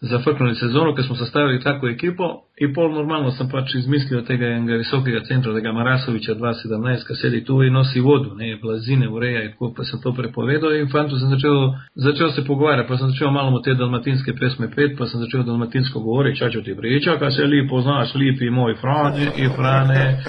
[0.00, 2.24] zafrknuli sezonu, kad smo sastavili takvu ekipo
[2.60, 7.44] i pol normalno sam pač izmislio tega enega visokega centra, tega Marasovića 2.17, kad sedi
[7.44, 11.18] tu i nosi vodu, ne, blazine, ureja i tako, pa sam to prepovedao i fantu
[11.18, 15.06] sam začeo, začeo se pogovarjati, pa sam začeo malo mu te dalmatinske pesme pet, pa
[15.06, 19.48] sam začeo dalmatinsko govoriti, čačo ti priča, kad se lipo znaš, lipi moj Frane i
[19.56, 20.24] Frane,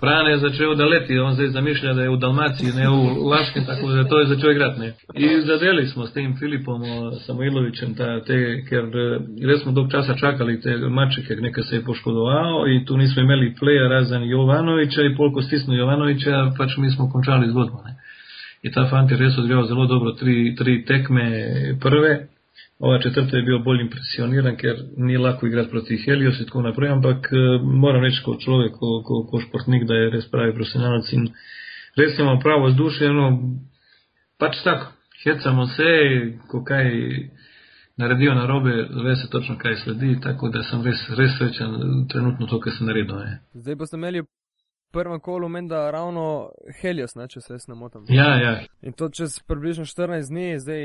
[0.00, 3.64] Frane je začel da leti, on zdaj zamišlja, da je v Dalmaciji, ne v Laškem,
[3.66, 4.80] tako da to je igrati.
[4.80, 4.94] Ne.
[5.14, 6.82] I zadeli smo s tem Filipom
[7.26, 11.76] Samoilovićem, ta, te, ker eh, res smo dolg časa čakali te mače, ker nekaj se
[11.76, 16.90] je poškodovao i tu nismo imeli pleja razen Jovanovića i polko stisnu Jovanovića, pač mi
[16.90, 17.82] smo končali zgodbo.
[17.86, 17.96] Ne.
[18.62, 21.30] I ta fant je res odigral zelo dobro tri, tri tekme
[21.80, 22.26] prve,
[22.78, 26.90] ova četrta je bio bolj impresioniran, ker ni lako igrati proti Helios in tako naprej,
[26.90, 31.12] ampak eh, moram reči kot človek, ko, ko, ko športnik, da je res pravi profesionalec
[31.12, 31.28] in
[31.96, 33.26] res imamo pravo vzdušje, no,
[34.38, 34.92] pač tako,
[35.24, 35.90] hecamo se,
[36.48, 36.90] ko kaj
[37.98, 38.70] naredijo narobe,
[39.04, 42.86] ve se točno kaj sledi, tako da sem res, res srečen trenutno to, kar sem
[42.86, 43.18] naredil.
[43.18, 43.40] Ne.
[43.54, 44.22] Zdaj boste imeli
[44.92, 48.06] prvem kolu menda ravno Helios, ne, če se jaz ne motim.
[48.08, 50.84] Ja, ja, In to čez približno 14 dni, zdaj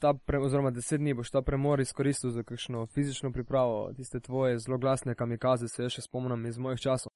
[0.00, 4.58] ta, pre, oziroma deset dni boš ta premor izkoristil za kakšno fizično pripravo, tiste tvoje
[4.58, 7.12] zelo glasne kamikaze, se še spomnim iz mojih časov.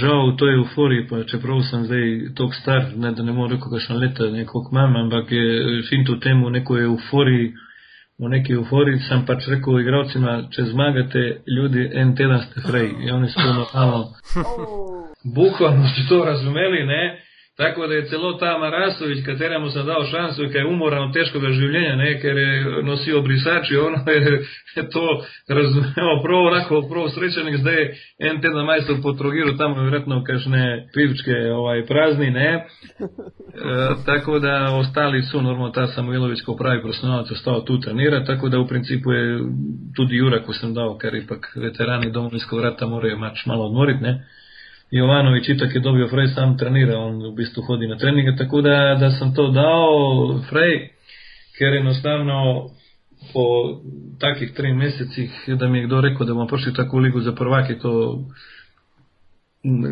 [0.00, 3.68] Žal, to je euforija, pa čeprav sem zdaj tok star, ne, da ne morem reči,
[3.70, 7.52] kakšno leto nekako imam, ampak je fin to temu neko euforiji,
[8.18, 13.30] v neki euforiji sem pač rekel igravcima, če zmagate ljudi, en teden ste frej, javni
[13.32, 14.04] so normalno.
[15.36, 17.02] Bukvalno ste to razumeli, ne?
[17.56, 21.12] Tako da je celo ta Marasović, kateremu sam dao šansu i kad je umoran od
[21.12, 24.42] teškog življenja, ne, jer je nosio brisači, ono je
[24.94, 30.88] to razumeo prvo onako, prvo srećenik, zdaj je en teden majstor potrogiru tamo vjerojatno kašne
[30.94, 32.50] pivčke ovaj, prazni, ne.
[33.54, 38.48] E, tako da ostali su, normalno ta Samoilović ko pravi profesionalac ostao tu trenira, tako
[38.48, 39.38] da u principu je
[39.96, 44.24] tudi Jura ko sam dao, kar ipak veterani domovinskog rata moraju mač malo odmoriti, ne
[44.90, 48.96] Jovanovič itak je dobil Frej sam trenira, on v bistvu hodi na treninge, tako da,
[49.00, 50.90] da sem to dal Frej,
[51.58, 52.70] ker enostavno
[53.32, 53.44] po
[54.20, 57.78] takih treh mesecih, da mi je kdo rekel, da bomo prišli tako ligo za prvaki,
[57.78, 58.20] to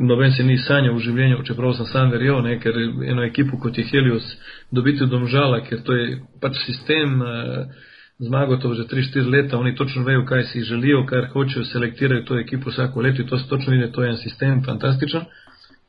[0.03, 2.77] noben se ni sanjal v življenju, čeprav sem sam verjel, ne, ker
[3.09, 4.27] eno ekipo kot je Helios
[4.71, 7.89] dobiti v domžala, ker to je pač sistem, uh,
[8.23, 12.39] zmago to že 3-4 leta, oni točno vejo, kaj si želijo, kar hočejo, selektirajo to
[12.39, 15.25] ekipo vsako leto in to se točno vidi, to je en sistem, fantastičen.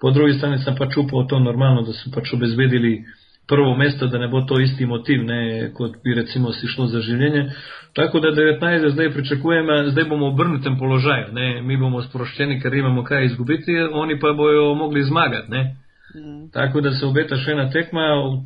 [0.02, 3.04] Po drugi strani sem pač upal to normalno, da so pač obezvedili
[3.48, 7.00] prvo mesto, da ne bo to isti motiv, ne, kot bi recimo si šlo za
[7.02, 7.52] življenje.
[7.94, 8.90] Tako da 19.
[8.90, 13.78] zdaj pričakujem, zdaj bomo v obrnutem položaju, ne, mi bomo sproščeni, ker imamo kaj izgubiti,
[13.92, 15.83] oni pa bojo mogli zmagati, ne.
[16.16, 16.50] Mm.
[16.54, 18.04] Tako da se obeta še ena tekma,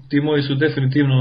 [0.09, 1.17] ti moji so definitivno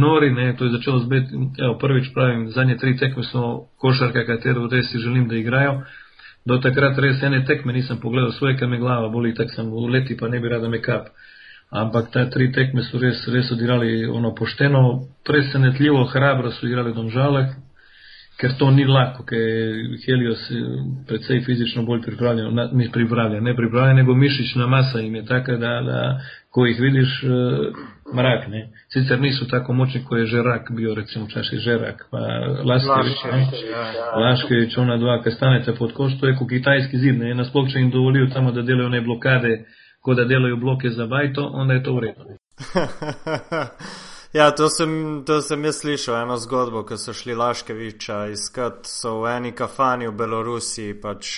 [0.00, 4.64] nori, ne, to je začelo zbeti, evo, prvič pravim, zadnje tri tekme so košarka, katero
[4.72, 5.82] res si želim, da igrajo.
[6.44, 9.88] Do takrat res ene tekme nisem pogledal svoje, ker me glava boli, tak sem v
[9.92, 11.12] leti, pa ne bi rada me kap.
[11.72, 14.82] Ampak ta tri tekme so res, res odigrali ono pošteno,
[15.26, 17.56] presenetljivo, hrabro so igrali v domžalah,
[18.40, 20.62] ker to ni lahko, ker je Helios eh,
[21.08, 25.80] predvsej fizično bolj pripravljen, ne pripravljen, ne pripravljen, nego mišična masa im je taka, da,
[25.86, 26.00] da
[26.50, 27.34] ko jih vidiš, uh,
[28.14, 28.68] mrak, ne.
[28.92, 32.18] Sicer niso tako močni, ko je Žerak bio, recimo včasih Žerak, pa
[32.64, 33.46] Laskevič, ne.
[34.22, 37.34] Laškevič, ona dva, kaj stanete pod koš, to je kot kitajski zid, ne.
[37.34, 39.64] Nasploh, če jim dovolijo tamo, da delajo ne blokade,
[40.00, 42.24] ko da delajo bloke za bajto, onda je to v redu.
[44.34, 49.20] Ja, to sem, to sem jaz slišal, eno zgodbo, ko so šli Laškeviča iskat, so
[49.22, 51.36] v eni kafani v Belorusiji, pač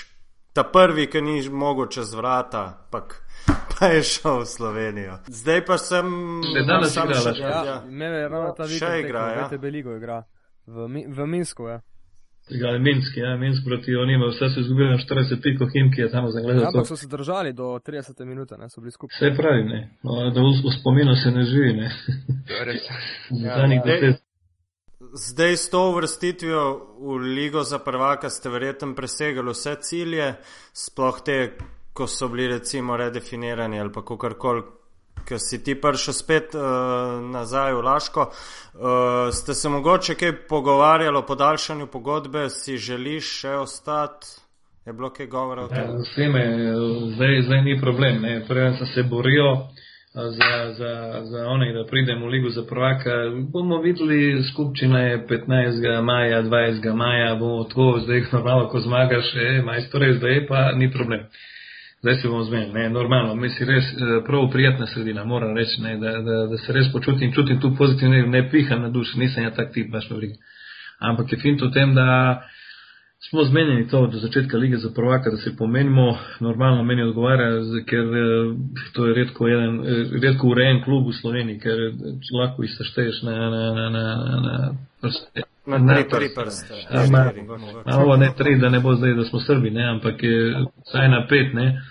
[0.57, 3.19] ta prvi, ki ni mogel čez vrata, pak,
[3.73, 5.19] pa je šel v Slovenijo.
[5.29, 6.09] Zdaj pa sem.
[6.41, 9.45] Ne, danes sam igra, še, ja, ja, mene je ravno ta Še vikend igra, ja.
[9.45, 10.23] VTB ligo igra.
[10.65, 11.83] V, v Minsku, ja.
[12.51, 16.25] Igrali Minsk, ja, Minsk proti Onima, vse so izgubili na 40 piko Himki, je tam
[16.25, 16.67] ja zagledal.
[16.67, 19.17] ampak so se držali do 30 minute, ne, so bili skupaj.
[19.17, 19.81] Vse pravi, ne.
[20.03, 21.91] No, da v, v spominu se ne živi, ne.
[23.57, 24.23] Zadnjih Dej- deset.
[25.15, 30.35] Zdaj s to uvrstitvijo v Ligo za prvaka ste verjetno presegali vse cilje,
[30.73, 31.53] sploh te,
[31.93, 34.63] ko so bili recimo redefinirani ali pa kakorkoli,
[35.27, 36.62] ker si ti prišel spet uh,
[37.33, 38.31] nazaj v Laško.
[38.31, 44.27] Uh, ste se mogoče kaj pogovarjali o podaljšanju pogodbe, si želiš še ostati?
[44.87, 45.97] Je bilo kaj govora o tem?
[45.99, 46.43] Vseme,
[47.15, 48.45] zdaj, zdaj ni problem, ne.
[48.49, 49.67] Prej sem se boril a,
[50.15, 50.93] za, za,
[51.31, 53.17] za one, da pridem v Ligo za prvaka.
[53.53, 56.03] Bomo videli, skupščina je 15.
[56.03, 56.87] maja, 20.
[56.95, 61.27] maja, bomo to zdaj normalno, ko zmagaš, e, majstore, zdaj pa ni problem.
[62.01, 65.81] Zdaj se bomo zmenili, ne, normalno, mi si res eh, prav prijetna sredina, moram reči,
[65.83, 69.45] ne, da, da, da se res počutim, čutim tu pozitivno, ne, piham na duši, nisem
[69.45, 70.35] ja tak tip, baš me briga.
[71.01, 72.43] Ampak je fint v tem, da
[73.29, 77.49] smo zmenjeni to do začetka lige za prvaka, da se pomenimo, normalno meni odgovarja,
[77.89, 78.55] ker eh,
[78.93, 81.79] to je redko, jeden, eh, redko urejen klub v Sloveniji, ker
[82.39, 82.63] lahko
[83.23, 85.56] na, na, na, na, na, na prste.
[85.67, 86.75] Na Na tri, prste.
[87.59, 87.91] mogoče.
[87.91, 90.55] Ma ovo ne tri, da ne bo zdaj, da smo Srbi, ne, ampak je
[90.87, 91.83] vsaj na pet, ne,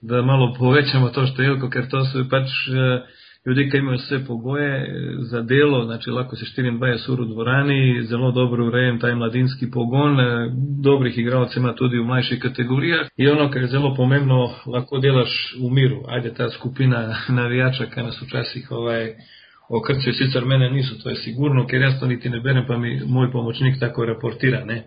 [0.00, 3.02] da malo povečamo to številko, ker to so pač eh,
[3.46, 4.86] ljudje, ki imajo vse pogoje eh,
[5.30, 10.20] za delo, znači lahko se 24 ur v dvorani, zelo dobro urejen ta mladinski pogon,
[10.20, 10.48] eh,
[10.84, 13.06] dobrih igralcev ima tudi v mlajših kategorijah.
[13.16, 16.02] In ono, kar je zelo pomembno, lahko delaš v miru.
[16.08, 19.14] Ajde ta skupina navijača, ki nas včasih ovaj,
[19.68, 23.00] okrcijo, sicer mene niso, to je sigurno, ker jaz to niti ne berem, pa mi
[23.06, 24.64] moj pomočnik tako raportira.
[24.64, 24.84] Ne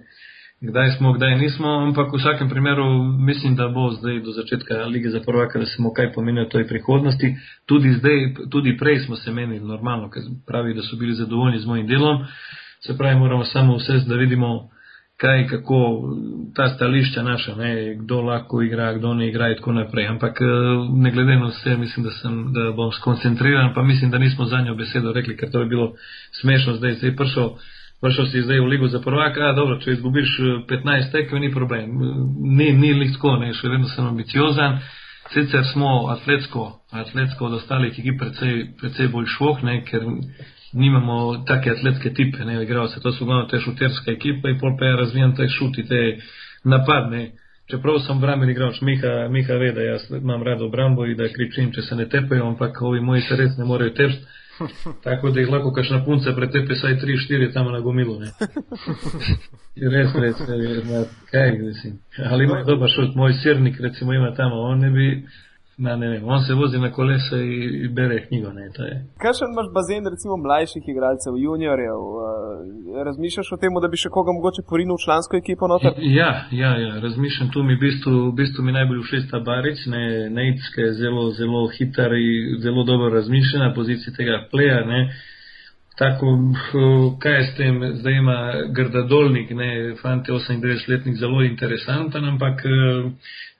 [0.61, 5.09] kdaj smo, kdaj nismo, ampak v vsakem primeru mislim, da bo zdaj do začetka lige
[5.09, 7.35] za prvaka, da se bomo kaj pomenili v toj prihodnosti.
[7.65, 11.65] Tudi zdaj, tudi prej smo se menili normalno, ker pravi, da so bili zadovoljni z
[11.65, 12.25] mojim delom.
[12.85, 14.69] Se pravi, moramo samo vse, da vidimo,
[15.17, 16.01] kaj, kako
[16.55, 20.07] ta stališča naša, ne, kdo lahko igra, kdo ne igra in tako naprej.
[20.07, 20.45] Ampak eh,
[20.93, 24.61] ne glede na vse, mislim, da, sem, da bom skoncentriran, pa mislim, da nismo za
[24.61, 25.93] njo besedo rekli, ker to bi bilo
[26.41, 26.93] smešno zdaj.
[26.93, 27.49] Zdaj prišel,
[28.01, 30.37] prišel si zdaj v ligo za prvaka, a dobro, če izgubiš
[30.69, 31.97] 15 eh, tekem, ni problem.
[32.57, 34.79] Ni, ni lihtko, ne, še vedno sem ambiciozen.
[35.33, 40.05] Sicer smo atletsko, atletsko od ostalih ekip precej, precej bolj švoh, ne, ker
[40.77, 44.85] nimamo take atletske tipe, ne, igralce, to so glavno te šuterske ekipe in pol pa
[44.85, 46.01] je razvijan te šuti, te
[46.63, 47.31] napadne.
[47.67, 51.71] Čeprav sem bramen igralč, Miha, Miha ve, da jaz imam rado obrambo in da kričim,
[51.75, 54.43] če se ne tepejo, ampak ovi moji se res ne morejo tepsti.
[55.03, 58.31] Tako da jih lahko kakšna punca pretepe saj 3-4 tam na gomilu, ne.
[59.93, 61.99] res, res, res, kaj, mislim.
[62.31, 65.07] Ali ima dober šut, moj sirnik recimo ima tamo, on ne bi
[65.77, 68.49] Na, ne vem, on se vozi na kolesa in bere knjigo.
[69.21, 71.99] Kaj še imaš bazen, recimo mlajših igralcev, juniorjev?
[72.01, 75.69] Uh, razmišljaš o tem, da bi še koga mogoče porinil v člansko ekipo?
[75.69, 75.93] Noter?
[76.01, 77.53] Ja, ja, ja, razmišljam.
[77.53, 80.91] Tu mi v bistvu, v bistvu mi najbolj všeč ta Barič, ne Neic, ki je
[81.03, 84.81] zelo, zelo hiter in zelo dobro razmišlja na poziciji tega pleja.
[84.89, 85.03] Ne.
[86.01, 86.33] Tako,
[87.21, 88.39] kaj je s tem, zdaj ima
[88.73, 89.69] grdadolnik, ne,
[90.01, 92.65] fante 98-letnik, zelo interesanten, ampak.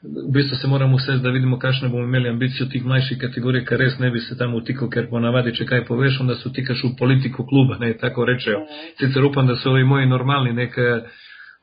[0.03, 3.79] V bistvu se moramo vse, da vidimo, kakšne bomo imeli ambicijo tih mlajših kategorij, ker
[3.81, 6.91] res ne bi se tam vtikal, ker ponavadi, če kaj poveš, onda se vtikaš v
[6.99, 8.62] politiko kluba, ne, tako rečejo.
[8.99, 11.01] Sicer upam, da so ovi moji normalni, nekaj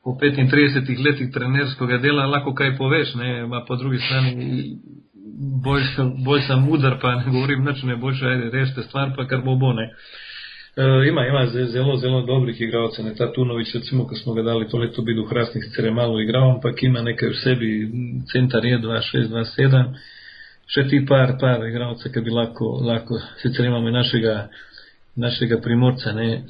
[0.03, 4.67] po 35 letih trenerskega dela lahko kaj poveš, ne, ma po drugi strani
[5.63, 5.87] bolj,
[6.25, 9.55] bolj sem mudar, pa ne govorim nič, ne boljše, ajde, rešite stvar, pa kar bo
[9.55, 9.87] bo, ne.
[9.95, 10.24] Uh,
[11.07, 13.05] ima, ima zelo, zelo dobrih igralcev.
[13.17, 16.19] Ta Tunovič, recimo, ko smo ga dali to leto, bil v Hrastnih, sicer je malo
[16.19, 17.69] igral, ampak ima nekaj v sebi,
[18.31, 19.95] centar je 2-6-2-7.
[20.67, 24.49] Še ti par, par igralcev, ki bi lahko, lahko, sicer imamo našega,
[25.15, 26.43] našega primorca, ne,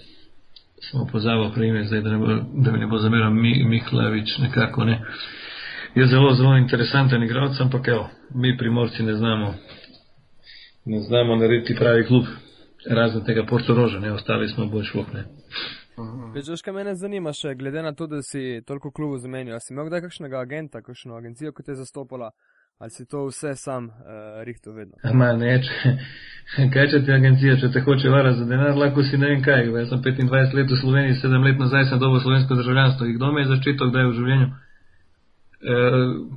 [0.89, 4.85] smo pozavali prime, zdaj, da, ne bo, da mi ne bo zameral Mi, Mihlavič, nekako,
[4.89, 5.01] ne.
[5.95, 9.53] Je zelo, zelo interesanten igralec, ampak evo, mi primorci ne znamo,
[10.85, 12.25] ne znamo narediti pravi klub
[12.89, 15.25] razen tega portoroža, ne, ostali smo bolj švokne.
[16.35, 19.87] Veš, kaj mene zanima še, glede na to, da si toliko klubov zamenil, si imel
[19.87, 22.33] kdaj kakšnega agenta, kakšno agencijo, ki te je zastopala,
[22.83, 24.99] ali si to vse sam uh, rihto vedno?
[25.15, 25.93] Ma ne, če,
[26.73, 29.71] kaj če ti agencija, če te hoče vara za denar, lahko si ne vem kaj.
[29.71, 33.07] Jaz sem 25 let v Sloveniji, 7 let nazaj sem dobil slovensko državljanstvo.
[33.15, 34.51] Kdo me je zaščitil, kdaj v življenju?
[35.65, 35.75] E,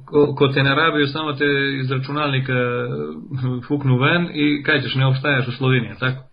[0.06, 1.48] ko, ko te ne rabijo, samo te
[1.82, 6.27] iz računalnika eh, fuknu ven in kaj češ, ne obstajaš v Sloveniji, tako?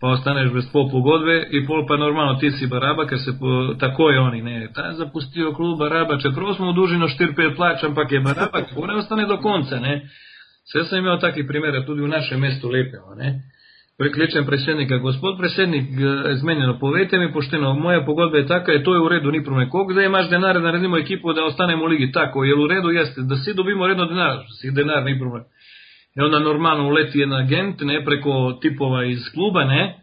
[0.00, 3.74] Pa ostaneš brez pol pogodbe in pol pa normalno ti si baraba, ker se po,
[3.80, 8.20] tako je oni, ne, ta zapustijo klub baraba, čeprav smo dužino 4-5 plač, ampak je
[8.20, 10.02] baraba, kako ne ostane do konca, ne.
[10.68, 13.40] Vse sem imel takih primerov tudi v našem mestu lepega, ne.
[13.98, 18.94] Prekličem predsednika, gospod predsednik, eh, zmenjeno, povejte mi pošteno, moja pogodba je taka, je to
[18.94, 19.70] je v redu, ni problem.
[19.70, 22.12] Koliko zdaj imaš denar, da naredimo ekipo, da ostanemo v ligi?
[22.12, 25.44] Tako, je v redu, jeste, da si dobimo redno denar, si denar, ni problem.
[26.18, 30.00] I onda normalno uleti jedan agent, ne, preko tipova iz kluba, ne,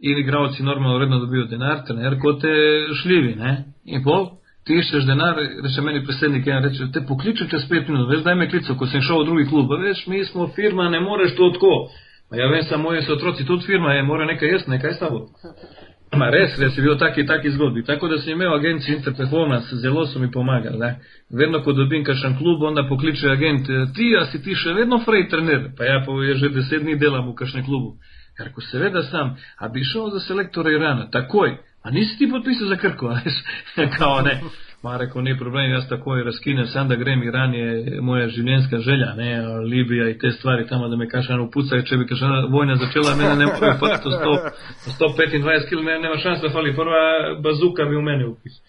[0.00, 2.54] ili igravci normalno redno dobiju denar, trener ko te
[3.02, 4.26] šljivi, ne, i pol,
[4.64, 8.34] ti iščeš denar, reče meni predsjednik jedan, reče, te pokliču čez pet minut, veš, daj
[8.34, 11.50] me klico, ko sam šao u drugi klub, veš, mi smo firma, ne moreš to
[11.56, 11.74] tko.
[12.30, 14.94] Pa ja vem sam, moje su otroci, tudi firma je, mora neka jest, neka je
[14.94, 15.00] s.
[16.16, 17.82] Ma res, res je bilo taki, taki zgodbi.
[17.84, 20.78] Tako da sem imel agencijo Interperformance, zelo so mi pomagali.
[20.78, 21.00] Ne?
[21.30, 23.66] Vedno, ko dobim kakšen klub, onda pokliče agent,
[23.96, 25.68] ti, a si ti še vedno frej trener?
[25.76, 27.98] Pa ja, pa že deset dni delam v kakšnem klubu.
[28.38, 32.68] Ker ko seveda sam, a bi šel za selektora Irana, takoj, a nisi ti podpisal
[32.72, 33.42] za Krko, veš,
[33.98, 34.40] kao ne.
[34.82, 39.08] Ma rekel, ni problem, jaz takoj razkinem, sam da grem, Iran je moja življenjska želja,
[39.18, 39.30] ne,
[39.66, 43.34] Libija in te stvari tamo, da me kašan upuca, če bi kašana vojna začela, mene
[43.40, 44.12] ne more pati
[44.94, 47.00] 125 km, ne, nema šans da fali, prva
[47.42, 48.60] bazuka bi v meni upis.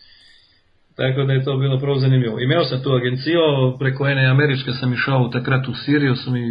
[0.97, 2.39] Tako da je to bilo prav zanimivo.
[2.39, 6.41] Imel sem tu agencijo, preko ene ameriške sem išel takrat v Sirijo, so mi,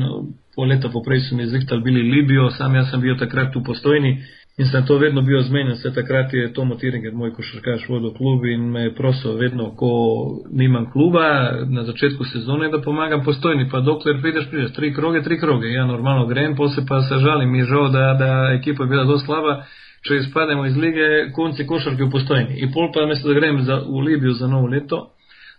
[0.00, 0.24] no,
[0.56, 4.16] pol leta poprej so mi zrihtali bili Libijo, sam jaz sem bil takrat tu postojni,
[4.58, 8.44] In sem to vedno bil zmenjen, vse takrat je Tomo Tiringer, moj košarkaš, vodil klub
[8.48, 9.90] in me je prosil vedno, ko
[10.50, 11.26] nimam kluba,
[11.68, 15.68] na začetku sezone, da pomagam postojni, pa dokler prideš, prideš, tri kroge, tri kroge.
[15.72, 19.04] Ja, normalno grem, posle pa se žalim, mi je žal, da, da ekipa je bila
[19.04, 19.58] zelo slaba,
[20.08, 22.56] če izpademo iz lige, konci košarke v postojni.
[22.64, 25.02] In pol pa mesto, da grem za, v Libijo za novo leto,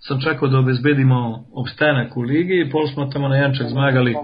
[0.08, 1.22] sem čakal, da obezbedimo
[1.54, 4.18] obstanek v ligi, pol smo tam na Janček zmagali.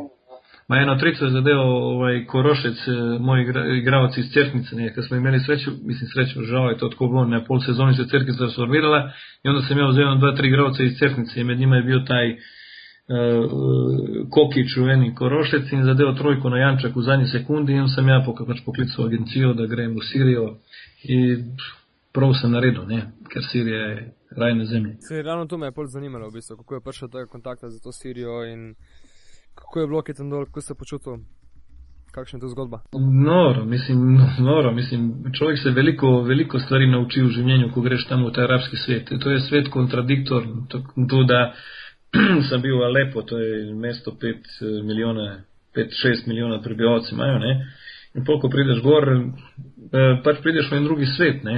[0.68, 3.42] Ma eno trico je zadeval ovaj Korošec, eh, moj
[3.78, 7.26] igralec iz Cerknice, ne, kad smo imeli sreću, mislim sreću, žao je to tako bilo,
[7.26, 9.12] na pol sezoni se Cerknica transformirala
[9.44, 11.84] i onda sam imao za jedno, dva, tri igralca iz Cerknice i med njima je
[11.84, 12.38] bio taj uh,
[14.30, 18.24] Koki čuveni Korošec in zadeo trojku na Jančak u zadnji sekundi i on sam ja
[18.26, 20.56] pokapač poklicao agenciju da grem u Siriju
[21.04, 21.38] i
[22.14, 23.12] prav sem naredil, ne?
[23.34, 24.96] ker Sirija je raj na zemlji.
[25.00, 27.70] Se je ravno to me je bolj zanimalo, v bistvu, kako je prišel do kontakta
[27.70, 28.76] za to Sirijo in
[29.56, 31.18] kako je bilo, ki tam dol, kako se počutil.
[32.14, 32.80] Kakšna je to zgodba?
[33.26, 34.18] Noro, mislim,
[34.50, 38.44] noro, mislim, človek se veliko, veliko stvari nauči v življenju, ko greš tam v ta
[38.46, 39.10] arabski svet.
[39.24, 41.54] To je svet kontradiktor, to, to da
[42.50, 45.42] sem bil v Alepo, to je mesto 5 milijona,
[45.76, 47.56] 5-6 milijona prebivalcev imajo, ne.
[48.14, 51.56] In pol, ko prideš gor, eh, pač prideš v en drugi svet, ne.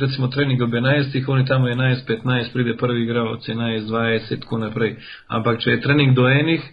[0.00, 4.98] Recimo trening ob 11, oni tam 11, 15, pride prvi igralec, 11, 20, tako naprej.
[5.28, 6.66] Ampak če je trening do enih,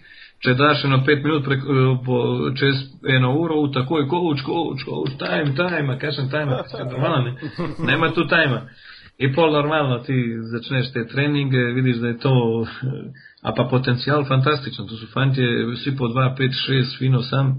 [0.44, 1.64] če daš eno pet minut prek,
[2.04, 2.18] po,
[2.60, 6.60] čez eno uro, takoj coach, coach, coach, time, time, kakšen time,
[6.90, 8.66] normalno, ne, nema tu time.
[9.16, 10.12] In pol normalno ti
[10.52, 12.66] začneš te treninge, vidiš, da je to,
[13.40, 15.40] a pa potencial fantastičen, to so fanti,
[15.72, 17.54] vsi po 2, 5, 6, fino sam.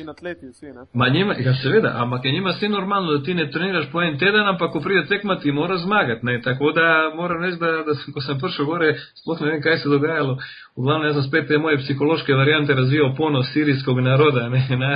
[0.00, 0.82] In atleti vsi, ne?
[0.94, 4.18] Ma njima, ja seveda, ampak je njima vse normalno, da ti ne treniraš po en
[4.18, 7.94] teden, ampak ko pride tekma, ti moraš zmagati, ne, tako da moram reči, da, da
[7.94, 10.34] sem, ko sem prišel gore, sploh ne vem, kaj se dogajalo.
[10.76, 14.90] V glavnem, jaz sem spet te moje psihološke variante razvijal ponos sirijskog naroda, ne, na,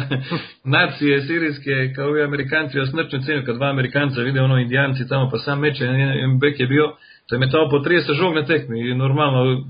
[0.64, 5.30] nacije sirijske, kao i amerikanci, jaz smrčno cenijo, kad dva amerikanca vide ono indijanci tamo,
[5.30, 5.84] pa sam meče,
[6.24, 6.92] en bek je bio,
[7.28, 9.64] to je metalo po 30 žog na tekmi, normalno,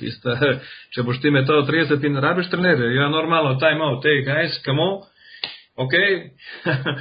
[0.00, 0.36] Ista,
[0.94, 4.80] če boš ti metal 30 in rabiš trenerja, ja, normalno, time out, hey guys, come
[4.82, 5.02] on,
[5.76, 5.94] ok,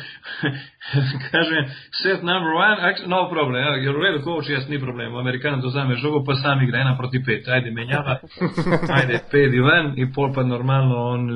[1.31, 1.57] kaže,
[2.03, 5.95] set number one, no problem, ja, you're ready coach, jaz ni problem, Amerikan to zame
[5.95, 8.19] žogo, pa sam igra ena proti pet, ajde menjava,
[8.99, 11.29] ajde pet i ven, i pol pa normalno on,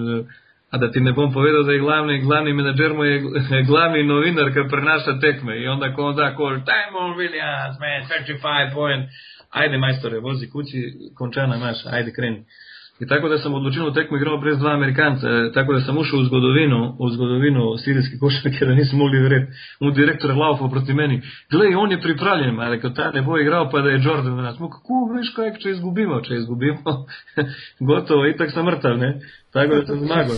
[0.72, 4.52] a da ti ne bom povedal, da je glavni, glavni menadžer mu je glavni novinar,
[4.52, 9.08] ki prenaša tekme, i onda ko on da call, time on Williams, man, 35 point,
[9.62, 10.80] ajde majstore, vozi kući,
[11.18, 12.46] končana imaš, ajde kreni.
[13.00, 16.24] I tako da sam odlučio tekmu igrao brez dva Amerikanca, tako da sam ušao u
[16.24, 19.52] zgodovinu, u zgodovinu sirijske košarke, da nisam mogli vjereti.
[19.80, 21.22] On direktor je laufao proti meni.
[21.52, 24.60] Gle, on je pripravljen, a rekao, ta ne bo igrao, pa da je Jordan nas.
[24.60, 27.06] Mu kako, veš, kak, če izgubimo, če izgubimo,
[27.90, 29.20] gotovo, itak sam mrtav, ne?
[29.54, 30.36] Tako da sam zmagao.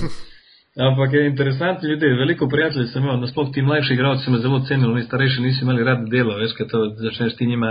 [0.79, 4.59] Ampak je interesantno ljudi, veliko prijateljev sem imel, nasploh ti mlajši igralci so me zelo
[4.67, 7.67] cenili, oni starejši niso imeli rad delo, veš, kaj to začneš ti njima,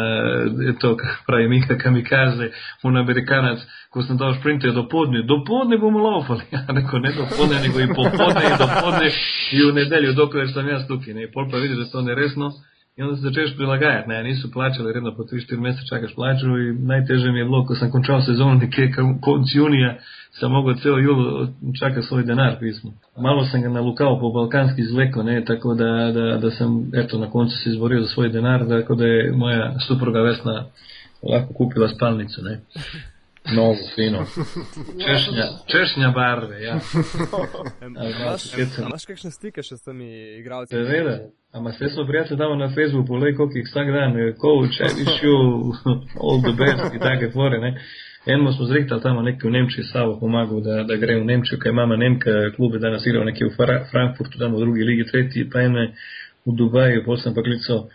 [0.80, 0.96] to
[1.26, 2.50] pravi Mika Kamikaze,
[2.82, 3.58] un Amerikanac,
[3.90, 7.60] ko sem dal šprinte do podne, do podne bomo laufali, ja, neko ne do podne,
[7.62, 9.10] nego i popodne i do podne
[9.52, 12.50] i u nedelju, dokler sam jaz tukaj, ne, pol pa vidiš, da to neresno.
[12.96, 16.72] I onda se začneš prilagajati, ne, nisu plaćali redno po 3-4 mjeseca čakaš plaću i
[16.72, 19.98] najteže mi je bilo, ko sam končao sezonu neke konc junija,
[20.30, 21.46] sam mogao ceo jul
[21.80, 22.92] čaka svoj denar pismo.
[23.16, 27.30] Malo sam ga nalukao po balkanski zleko, ne, tako da, da, da sam, eto, na
[27.30, 30.64] koncu se izborio za svoj denar, tako da je moja supruga Vesna
[31.22, 32.60] lako kupila spalnicu, ne.
[33.54, 34.26] Novu, fino.
[35.06, 36.78] Češnja, češnja barve, ja.
[38.88, 40.74] Imaš kakšne stike še s temi igralci?
[40.74, 41.18] Seveda,
[41.56, 44.12] ama sve smo prijatelji tamo na Facebooku, le koliko ih vsak dan,
[44.44, 45.36] coach, I wish you
[46.24, 47.80] all the best i take fore, ne.
[48.26, 51.72] Eno smo zrihtali tamo neki v Nemčiji, Savo pomagal, da, da gre v Nemčijo, kaj
[51.72, 53.50] mama Nemka, klube danas igrao neki v
[53.90, 55.94] Frankfurtu, tamo v drugi ligi, tretji, pa ene
[56.46, 57.88] v Dubaju, sem pa klicao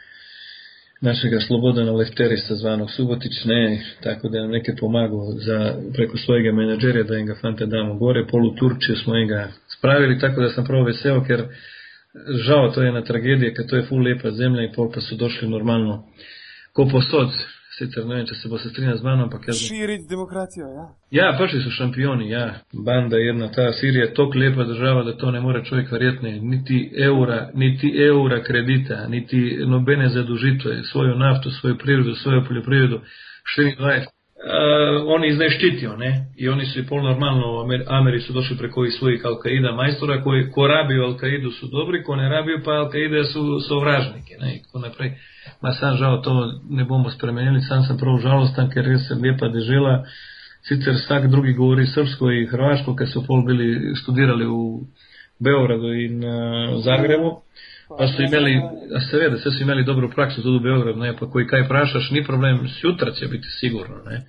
[1.01, 7.03] našega Slobodana Lefterisa zvanog Subotić, ne, tako da nam neke pomagao za, preko svojega menadžerja
[7.03, 9.47] da im ga fante damo gore, polu Turčiju smo ga
[9.78, 11.43] spravili, tako da sam prvo veseo, ker
[12.47, 15.16] žao to je jedna tragedija, kad to je ful lepa zemlja i pol pa su
[15.16, 16.03] došli normalno
[16.74, 17.34] ko posod,
[17.76, 19.59] sicer ne vem, če se bo se strinjal z mano, ampak jaz...
[19.59, 20.86] Širiti demokracijo, ja.
[21.12, 22.45] Ja, prišli su šampioni, ja.
[22.86, 26.32] Banda jedna, ta Sirija je tok lepa država, da to ne more čovjek verjetne.
[26.39, 33.01] Niti eura, niti eura kredita, niti nobene zadužitve, svoju naftu, svoju prirodu, svoju poljoprivredu,
[33.57, 34.05] 24.
[34.42, 36.26] Uh, oni zdaj štitijo, ne?
[36.38, 40.24] I oni su i pol normalno, Amer, Ameri su došli preko i svojih Al-Qaida majstora,
[40.24, 44.56] koji ko rabiju Al-Qaidu su dobri, ko ne rabiju pa Al-Qaida su sovražnike, ne?
[44.56, 45.12] I ko naprej.
[45.62, 49.48] Ma sam žal to ne bomo spremenili, sam sam prav žalostan, ker res je lepa
[49.48, 50.04] dežela.
[50.68, 54.82] Sicer vsak drugi govori srpsko i hrvaško, ker so pol bili študirali u
[55.39, 57.42] Beogradu in uh, Zagrebu.
[57.98, 58.62] Pa su imeli,
[58.96, 62.12] a seveda, sve su imeli dobru praksu tudi u Beogradu, ne, pa koji kaj prašaš,
[62.12, 64.26] ni problem, sutra će biti sigurno, ne.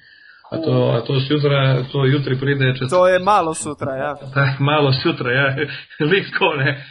[0.53, 2.75] A to, a to sutra, to jutri pride...
[2.79, 2.91] Čest...
[2.91, 4.15] To je malo sutra, ja.
[4.35, 5.57] Tak, malo sutra, ja.
[6.11, 6.85] Litko, ne.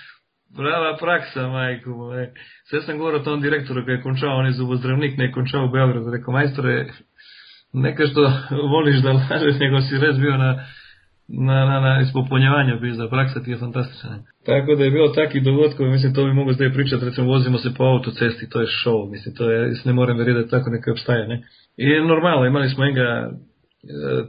[0.58, 2.34] Brava praksa, majko, ne.
[2.70, 5.72] Sve sam govorio tom direktoru koji je končao, on je zubozdravnik, ne je končao u
[5.72, 6.12] Beogradu.
[6.12, 6.86] Rekao, majstore,
[7.74, 8.22] neka što
[8.74, 10.66] voliš da lažeš, nego si res bio na,
[11.34, 14.24] na, na, na ispopunjevanja biza, praksa ti je fantastična.
[14.46, 17.74] Tako da je bilo takih dogodkov, mislim, to bi mogo zdaj pričati, recimo vozimo se
[17.78, 21.28] po autocesti, to je show, mislim, to je, ne morem verjeti da tako nekaj obstaja,
[21.28, 21.44] ne.
[21.78, 23.32] I normalno, imali smo enega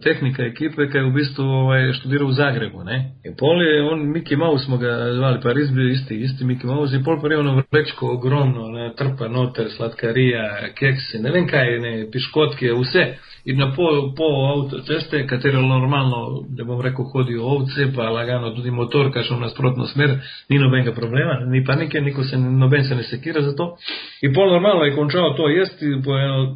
[0.03, 2.85] tehnika ekipe, ki je v bistvu ovaj, študiral v Zagrebu.
[2.89, 2.97] Ne?
[3.29, 6.65] In pol je on, Mickey Mouse smo ga zvali, pa res bil isti, isti Mickey
[6.65, 8.95] Mouse in pol pa je ono vrečko ogromno, ne?
[8.97, 13.05] trpa noter, sladkarija, keksi, ne vem kaj, ne, piškotke, vse.
[13.45, 18.71] In na pol, pol avtoceste, katero normalno, da bom rekel, hodijo ovce, pa lagano tudi
[18.71, 22.97] motor, kaj šel v nasprotno smer, ni nobenega problema, ni panike, niko se, noben se
[22.97, 23.75] ne sekira za to.
[24.23, 26.55] In pol normalno je končal to jesti po eno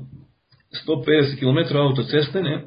[0.85, 2.65] 150 km avtoceste, ne.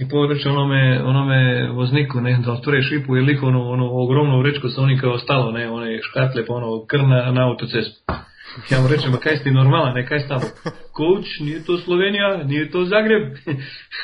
[0.00, 4.68] In pa reče onome, onome vozniku, ne, da odpre šipu, je liko ono, ogromno vrečko
[4.68, 7.02] sa onim kao ostalo, ne, one škatle, pa ono kr
[7.32, 8.00] na, autocestu.
[8.70, 10.46] Ja mu rečem, kaj si ti normalan, ne, kaj s tamo?
[10.92, 13.22] Koč, nije to Slovenija, nije to Zagreb.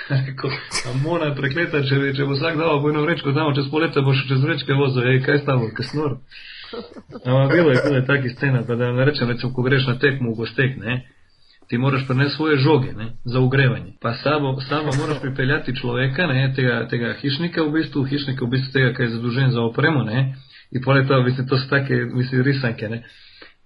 [0.09, 0.51] Rekao,
[0.87, 4.45] a mona prekleta, če, če bo vsak dao bojno vrečko tamo, čez poleta boš čez
[4.45, 6.17] vrečke vozio, ej, kaj s tamo, kaj snor.
[7.29, 9.99] Ama bilo je, bilo je taki scena, pa da ne rečem, recimo, ko greš na
[9.99, 11.01] tekmu v gostek, ne,
[11.69, 13.93] ti moraš prenesti svoje žoge ne, za ugrevanje.
[14.01, 18.73] Pa samo, samo moraš pripeljati človeka, ne, tega, tega hišnika v bistvu, hišnika v bistvu
[18.73, 20.35] tega, ki je zadužen za opremo, ne,
[20.73, 23.03] in poleg tega, mislim, to so take, mislim, risanke, ne.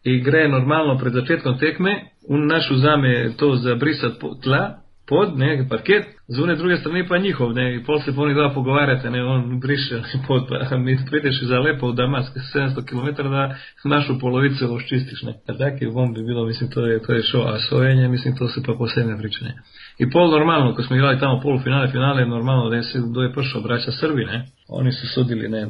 [0.04, 1.94] In gre normalno pred začetkom tekme,
[2.28, 7.18] un naš vzame to za brisati tla, pod, ne, parket, z une druge strani pa
[7.18, 10.98] njihov, ne, in pol se po njih dva pogovarjate, ne, on briše pod, pa mi
[11.10, 15.34] prideš za lepo v Damask, 700 km, da našu polovico oščistiš, ne.
[15.48, 18.48] A taki bom bi bilo, mislim, to je, to je šo, a sojenje, mislim, to
[18.48, 19.54] se pa posebne priče, ne.
[19.98, 23.32] In pol normalno, ko smo igrali tamo polufinale, finale, normalno, da je se, kdo je
[23.32, 25.68] prišel, braća Srbi, ne, oni su sudili, ne,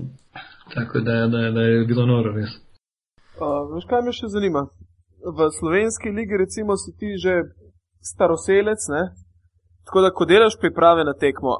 [0.74, 2.50] tako da, da, da je bilo noro, res.
[3.40, 4.66] Uh, veš, kaj me še zanima?
[5.36, 7.61] V slovenski ligi, recimo, si ti že
[8.10, 9.02] staroselec, ne?
[9.86, 11.52] Tako da, ko delaš priprave na tekmo,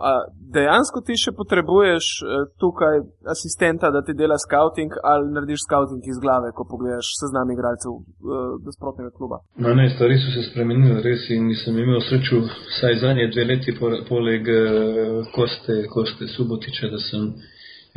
[0.57, 3.01] dejansko ti še potrebuješ eh, tukaj
[3.35, 8.45] asistenta, da ti dela scouting ali narediš scouting iz glave, ko pogledaš seznam igralcev eh,
[8.67, 9.41] nasprotnega kluba?
[9.65, 13.75] No, ne, stvari so se spremenile res in nisem imel srečo vsaj zadnje dve leti
[13.79, 17.33] po, poleg eh, Koste, Koste Subotiča, da sem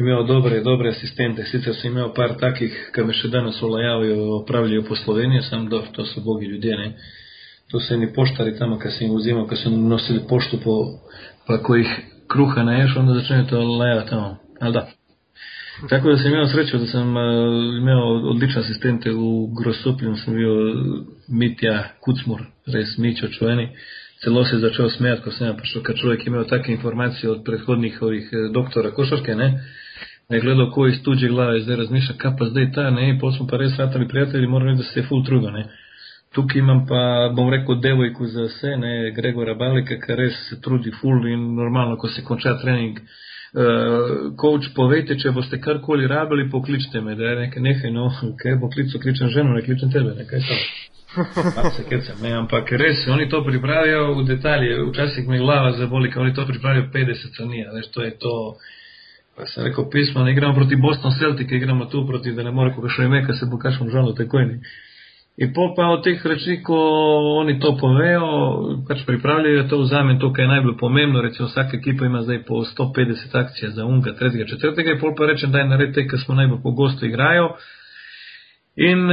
[0.02, 1.46] imel dobre, dobre asistente.
[1.52, 5.84] Sicer sem imel par takih, ki me še danes olajavajo, opravljajo po Sloveniji, sam do,
[5.94, 6.90] to so bogi ljudje, ne.
[7.72, 10.76] To so eni poštari tamo, ki sem jih vzimal, ki so nosili pošto po,
[11.48, 11.90] pa ko jih
[12.32, 14.38] kruha naješ, onda začnejo to lajati tamo.
[14.62, 14.88] Ali da?
[15.90, 17.24] Tako da sem imel srečo, da sem uh,
[17.82, 20.54] imel odlične asistente v Grosoplju, sem bil
[21.28, 23.70] Mitja Kucmur, res Mičo čuveni.
[24.24, 27.44] Celo se je začel smejati, ko sem prišel, ker človek je imel take informacije od
[27.44, 29.50] predhodnih ovih doktora košarke, ne.
[30.30, 33.34] Ne gledal, ko iz tuđe glave zdaj razmišlja, kaj pa zdaj ta, ne, in pol
[33.36, 35.68] smo pa res ratali prijatelji, moram reči, da se je full trudo, ne.
[36.36, 37.02] Tukaj imam pa,
[37.36, 41.96] bom rekel, devojku za vse, ne, Gregora Balika, ki res se trudi full in normalno,
[41.98, 43.00] ko se konča trening.
[43.56, 48.10] Uh, coach, povejte, če boste karkoli rabili, pokličite me, da je nekaj, nekaj, no,
[48.42, 50.58] kaj bo klical, kličem ženo, ne kličem tebe, nekaj to.
[51.90, 56.34] Kecam, ne, ampak res, oni to pripravijo v detalje, včasih mi glava zaboli, ker oni
[56.36, 58.34] to pripravijo 50 canija, veš, to je to.
[59.36, 62.76] Pa sem rekel pismo, ne igramo proti Boston Celtic, igramo tu proti, da ne more
[62.76, 64.46] koga še ime, ker se bo kašom žalo takoj.
[64.52, 64.76] Ne.
[65.38, 66.76] In po pa od teh reči, ko
[67.44, 68.28] oni to povejo,
[68.88, 71.22] pač pripravljajo to vzame to, kar je najbolj pomembno.
[71.22, 75.26] Recimo vsaka ekipa ima zdaj po 150 akcij za unga, tretjega, četrtega in pol pa
[75.28, 77.50] rečem, da je nared te, ki smo najbolj pogosto igrajo.
[78.76, 79.08] In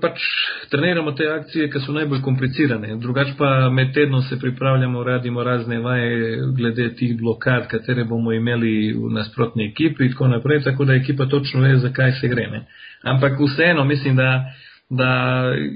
[0.00, 0.24] pač
[0.72, 2.96] treniramo te akcije, ki so najbolj komplicirane.
[3.00, 8.92] Drugač pa med tednom se pripravljamo, radimo razne vaje glede tih blokad, katere bomo imeli
[8.96, 12.48] v nasprotni ekipi in tako naprej, tako da ekipa točno ve, zakaj se gre.
[12.50, 12.64] Ne.
[13.02, 14.52] Ampak vseeno mislim, da
[14.90, 15.10] da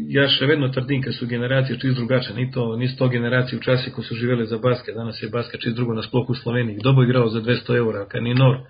[0.09, 2.37] jaz še vedno trdim, ker so generacije čist drugačne.
[2.37, 5.77] Ni to, ni to generacije včasih, ko so živeli za basket, danes je basket čist
[5.77, 6.79] drugo nasploh v Sloveniji.
[6.79, 8.61] Kdo bo igral za 200 evrov, ker ni nor.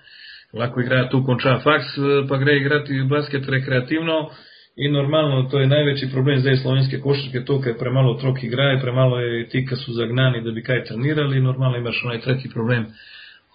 [0.56, 1.92] Lahko igra tu, konča faks,
[2.28, 4.30] pa gre igrati basket rekreativno.
[4.76, 9.20] In normalno, to je največji problem zdaj slovenske košarke, to, ker premalo otrok igrajo, premalo
[9.20, 11.40] je ti, ki so zagnani, da bi kaj trenirali.
[11.40, 12.86] Normalno imaš onaj tretji problem.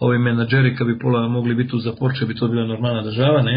[0.00, 3.42] Ovi menadžeri, ki bi pola mogli biti v zapor, če bi to bila normalna država,
[3.42, 3.56] ne.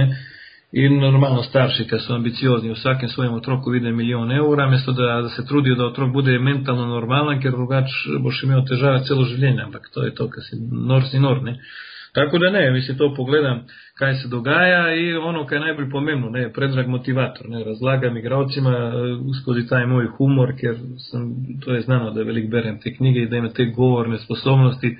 [0.71, 5.29] In normalno starši, ki so ambiciozni, vsakem svojem otroku vide milijon evra, mesto da, da
[5.29, 7.89] se trudijo, da otrok bude mentalno normalen, ker drugač
[8.21, 11.57] boš imel težave celo življenje, ampak to je to, kar si nor si nor, ne.
[12.13, 13.63] Tako da ne, mislim, to pogledam,
[13.97, 18.75] kaj se dogaja in ono, kar je najbolj pomembno, ne, predrag motivator, ne, razlagam igravcima
[19.41, 20.77] skozi taj moj humor, ker
[21.09, 21.25] sem,
[21.65, 24.97] to je znano, da velik berem te knjige in da ima te govorne sposobnosti,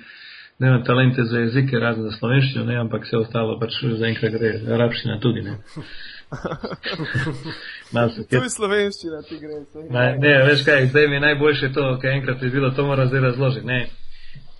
[0.60, 5.18] nemam talente za jezike, razen za slovenščino, ne, ampak vse ostalo pač zaenkrat gre, arabščina
[5.20, 5.58] tudi, ne.
[8.30, 9.64] Tudi slovenščina ti gre.
[9.90, 13.08] Ne, ne, veš kaj, zdaj mi je najboljše to, kaj enkrat je bilo, to mora
[13.10, 13.80] zdaj razložiti, ne.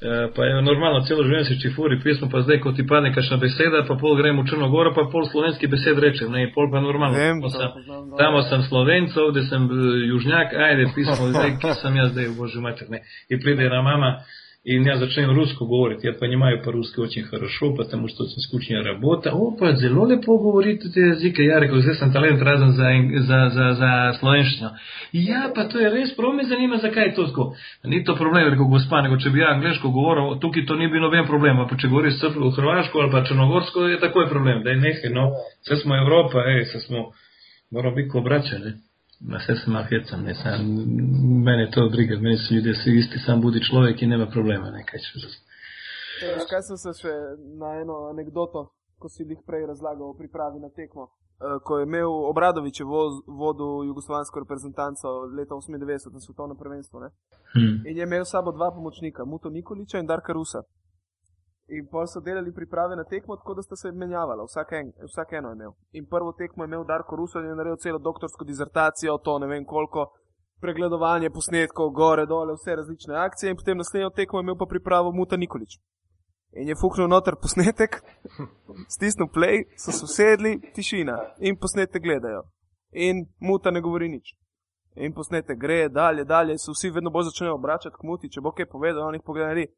[0.00, 3.36] E, pa je normalno, celo življenje si čifuri pismo, pa zdaj, ko ti padne kakšna
[3.36, 7.20] beseda, pa pol grem v Črnogoro, pa pol slovenski besed rečem, ne, pol pa normalno.
[7.20, 12.00] Vem, Tamo sem, tamo sem slovencev, ovdje sem eh, južnjak, ajde, pismo, zdaj, ki sem
[12.00, 13.04] jaz zdaj, bože mater, ne.
[13.28, 14.14] In pride ena mama,
[14.65, 19.31] и я зачем русско говорить, я понимаю по-русски очень хорошо, потому что очень скучная работа.
[19.31, 21.43] О, па зело лепо говорите те языки.
[21.43, 24.71] Я рекao, zdaj sam talent razen za, za, za, za slovenščino.
[25.13, 27.53] Ja, pa to je res, prav me zanima, zakaj je to tako.
[27.83, 31.05] Ni to problem, rekel gospa, nego če bi ja angliško govoril, tukaj to ni bil
[31.05, 34.81] noben problem, pa če govoriš v hrvaško ali pa črnogorsko, je takoj problem, da je
[34.81, 35.29] nekaj, no,
[35.61, 37.11] vse smo Evropa, ej, vse smo,
[37.69, 38.73] moramo biti ko braće, ne.
[39.20, 40.60] Ma sve se malo hecam, ne, sam,
[41.44, 44.84] mene to briga, meni su ljudi svi isti, sam budi človek i nema problema, ne,
[44.88, 45.18] kaj ću
[46.20, 47.12] Veš, kaj sem se še
[47.60, 48.66] na eno anegdoto,
[49.00, 51.08] ko si jih prej razlagal o pripravi na tekmo.
[51.40, 57.00] Uh, ko je imel Obradovič vodil jugoslovansko reprezentanco leta 98 na svetovnem prvenstvu.
[57.54, 57.76] Hmm.
[57.88, 60.60] In je imel s sabo dva pomočnika, Muto Nikoliča in Darka Rusa.
[61.70, 65.32] In pol so delali priprave na tekmo, tako da sta se menjavala, vsak, en, vsak
[65.38, 65.72] eno je imel.
[65.92, 69.46] In prvo tekmo je imel Darko Ruso in je naredil celo doktorsko dizertacijo, to ne
[69.46, 70.08] vem koliko,
[70.60, 73.50] pregledovanje posnetkov, gore, dole, vse različne akcije.
[73.50, 75.78] In potem naslednjo tekmo je imel pa pripravo Muta Nikolič.
[76.52, 78.00] In je fuhnil noter posnetek,
[78.96, 82.42] stisnil play, so sosedli, tišina in posnetek gledajo.
[82.92, 84.34] In Muta ne govori nič.
[84.94, 88.50] In posnetek gre dalje, dalje, se vsi vedno bolj začnejo obračati k Muti, če bo
[88.50, 89.70] kaj povedal, on jih pogleda.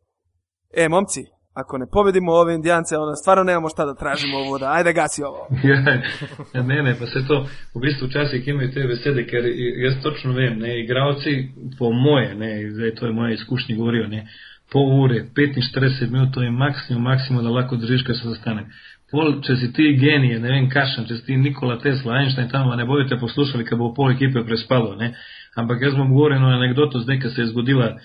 [0.72, 4.92] E, momci, ako ne povedimo ove indijance, onda stvarno nemamo šta da tražimo voda, ajde
[4.92, 5.48] gasi ovo.
[5.70, 9.44] ja, ne, ne, pa se to v bistvu včasih imaju te besede, ker
[9.84, 11.48] jaz točno vem, ne, igravci
[11.78, 14.26] po moje, ne, zdaj to je moje izkušnje govorio, ne,
[14.72, 18.66] pol ure, 45 minut, to je maksimum, maksimum da lako držiš, kad se zastane.
[19.10, 22.74] Pol, če si ti genije, ne vem kašan, če si ti Nikola Tesla, Einstein tamo,
[22.76, 25.12] ne budete poslušali, kad bo pol ekipe prespalo, ne,
[25.56, 27.98] ampak jaz bom govoril eno anegdoto zdaj, kad se je zgodila,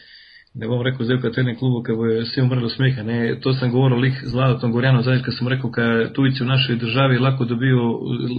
[0.60, 3.03] ne bom rekel zdaj v katerem klubu, ker bo vsi umrli smeha.
[3.05, 3.18] Ne.
[3.41, 6.78] To sem govoril lih z Ladotom Gorjanom, zdaj, ker sem rekel, ker tujci v naši
[6.82, 7.84] državi lahko dobijo,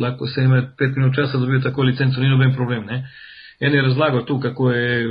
[0.03, 2.87] lahko se ima pet minut časa dobijo tako licenco, ni noben problem.
[2.87, 3.05] Ne.
[3.61, 5.07] En je razlagal tu, kako je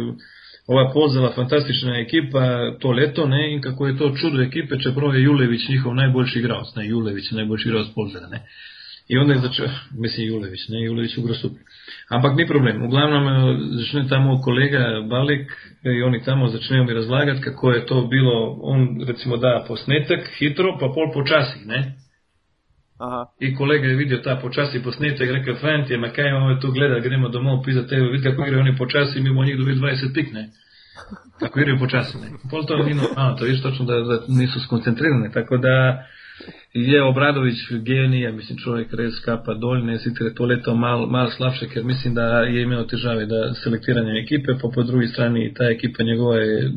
[0.67, 5.23] ova pozela fantastična ekipa to leto ne, in kako je to čudo ekipe, čeprav je
[5.23, 8.27] Julević njihov najboljši igralec, ne Julević, najboljši igralec pozela.
[8.27, 8.43] Ne.
[9.07, 11.59] I onda je začeo, mislim Julević, ne Julević u Grosupi.
[12.09, 12.83] Ampak ni problem.
[12.83, 13.23] Uglavnom
[13.77, 14.79] začne tamo kolega
[15.09, 15.51] Balik
[15.83, 20.77] i oni tamo začnejo mi razlagati kako je to bilo, on recimo da posnetak hitro,
[20.79, 21.95] pa pol počasi, ne?
[22.99, 23.25] Aha.
[23.39, 26.99] I kolega je vidio ta počasi posnetak, rekao, fant je, ma kaj imamo tu gleda,
[26.99, 30.31] gremo domov, pisa tebe, vidi kako igraju oni počasi, mi imamo njih dobiti 20 pik,
[30.33, 30.49] ne?
[31.39, 32.27] Kako igraju počasi, ne?
[32.51, 36.03] Pol to ni, a, to je točno da, da nisu skoncentrirane, tako da
[36.73, 41.67] je Obradović genija, mislim čovjek res kapa dolj, ne sicer to leto mal, mal slabše,
[41.67, 46.03] ker mislim da je imel težave da selektiranje ekipe, pa po drugi strani ta ekipa
[46.03, 46.71] njegova je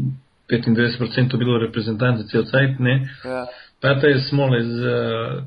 [0.50, 3.08] 95% bilo reprezentance cel cajt, ne.
[3.24, 3.46] Ja.
[3.80, 5.44] Pa ta je smole z uh,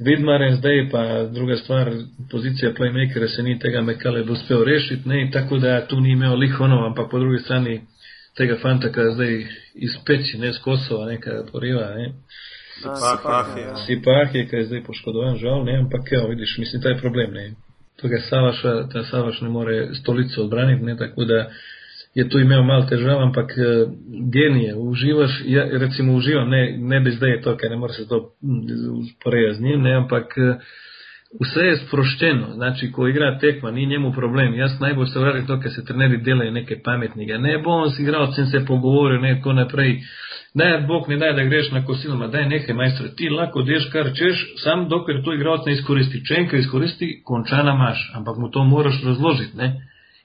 [0.00, 1.90] Vidmaren zdaj, pa druga stvar,
[2.30, 6.86] pozicija playmakera se ni tega Mekale uspel rešiti, ne, tako da tu ni imel lihono,
[6.86, 7.80] ampak po drugi strani
[8.36, 12.12] tega fanta, ki zdaj izpeči, ne, z Kosova, neka poriva, ne.
[13.86, 17.32] Sipah je, ki je zdaj poškodovan, žal, ne, ampak evo, vidiš, mislim, ta je problem,
[17.34, 17.52] ne.
[18.00, 21.48] Toga Savaša, ta Savaš ne more stolico odbraniti, ne, tako da
[22.14, 23.92] je tu imel malo težav, ampak uh,
[24.32, 28.34] genije, uživaš, ja, recimo uživam, ne, ne bi zdaj to, ker ne more se to
[29.02, 30.56] usporediti z njim, ne, ampak uh,
[31.40, 35.60] vse je sproščeno, znači, ko igra tekma, ni njemu problem, jaz najbolj se vrati to,
[35.60, 39.52] ker se treneri delajo nekaj pametnega, ne bom si igral, sem se pogovoril, ne, tako
[39.52, 39.98] naprej,
[40.54, 43.88] daj, Bog ne daj, da greš na kosilo, ma daj nekaj majstra, ti lahko deš
[43.92, 48.50] kar češ, sam dokler to igralec ne izkoristi, če enkrat izkoristi, končana maš, ampak mu
[48.50, 49.72] to moraš razložiti, ne,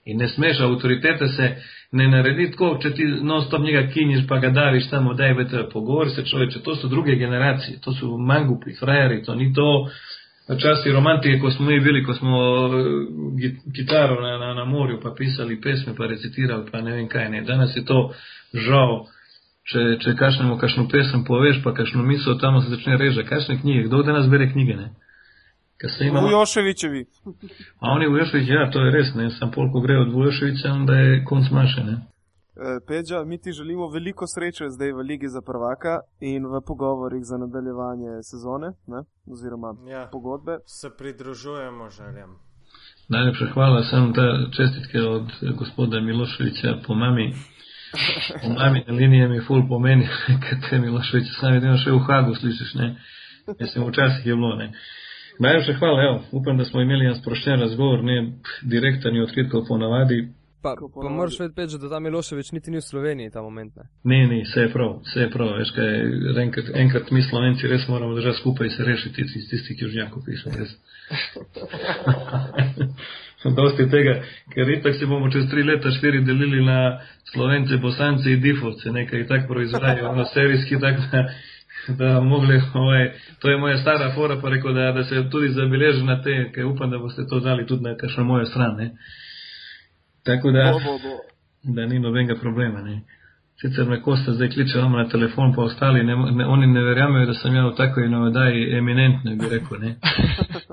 [0.06, 1.50] in ne smeš, avtoritete se
[1.92, 5.66] ne naredi tako, če ti non stop njega kinjiš, pa ga daviš tamo, daj, vete,
[5.74, 9.90] pogovori se človeče, to so druge generacije, to su mangupi, frajeri, to ni to,
[10.58, 12.38] časti romantike, ko smo mi bili, ko smo
[13.76, 17.42] kitaro na, na, na morju, pa pisali pesme, pa recitirali, pa ne vem kaj, ne,
[17.42, 18.12] danes je to
[18.54, 19.06] žal,
[19.70, 23.24] če, če kašnemo kakšno pesem poveš, pa kakšno misel, tamo se začne reže.
[23.24, 23.88] Kakšne knjige?
[23.88, 24.76] Kdo danes bere knjige?
[24.76, 24.90] Ne?
[26.02, 26.28] Imamo...
[26.28, 27.06] Vujoševičevi.
[27.80, 31.24] A oni Vujoševič, ja, to je res, ne, sam polko gre od Vujoševiča, onda je
[31.26, 31.96] konc maše, ne.
[32.60, 37.24] E, Peđa, mi ti želimo veliko sreče zdaj v Ligi za prvaka in v pogovorih
[37.24, 39.02] za nadaljevanje sezone, ne?
[39.32, 40.58] oziroma ja, pogodbe.
[40.66, 42.30] Se pridružujemo željem.
[43.10, 47.34] Najlepša hvala, sem ta čestitke od gospoda Miloševića po mami.
[48.42, 50.08] Po mami na liniji mi ful pomeni,
[50.50, 52.96] kad te Milošević sam jedino še u Hagu slišiš, ne?
[53.60, 54.74] Mislim, včasih je bilo, ne?
[55.40, 59.64] Najlepša hvala, evo, upam da smo imeli jedan sprošten razgovor, ne direktan i otkrit kao
[59.68, 60.28] po navadi.
[60.62, 63.76] Pa, pa moraš vedeti, da ta Miloševič niti ni v Sloveniji ta moment.
[63.76, 65.54] Ne, ne, ne vse je prav, vse je prav.
[65.58, 65.88] Veš, kaj,
[66.44, 70.38] enkrat, enkrat mi Slovenci res moramo držati skupaj in se rešiti iz tistih južnjakov, ki
[70.44, 70.76] so res.
[73.44, 74.18] Dosti tega,
[74.52, 77.00] ker itak se bomo čez tri leta štiri delili na
[77.32, 81.24] Slovence, Bosance in Difovce, nekaj tak proizvajajo, na serijski tak, da,
[81.88, 86.04] da mogli, ovaj, to je moja stara fora, pa rekel, da, da se tudi zabeleži
[86.04, 88.76] na te, ker upam, da boste to dali tudi na kakšno mojo stran.
[88.76, 88.92] Ne.
[90.26, 91.16] Tako da, bo, bo, bo.
[91.64, 92.82] da ni nobenega problema.
[92.82, 93.02] Ne.
[93.62, 97.26] Sicer me Kosta zdaj kliče vam na telefon, pa ostali, ne, ne, oni ne verjamejo,
[97.26, 99.78] da sem jaz v takoj novodaji eminentno, bi rekel.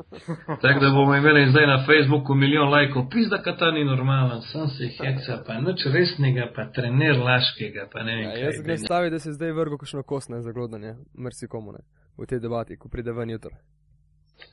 [0.62, 4.68] Tako da bomo imeli zdaj na Facebooku milijon lajkov, pizda, ka ta ni normalen, sem
[4.68, 8.24] se heca, pa nič resnega, pa trener laškega, pa ne vem.
[8.24, 11.82] Ja, jaz ne stavi, da se zdaj vrgo kakšno kostne zaglodanje, mrsi komu ne,
[12.18, 13.56] v tej debati, ko pride ven jutro.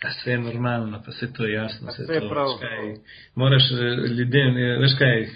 [0.03, 1.91] A vse je normalno, pa se to je jasno.
[1.91, 2.47] Se to, prav.
[2.59, 2.95] Kaj,
[3.35, 5.27] moraš eh, ljudem, eh, veš kaj,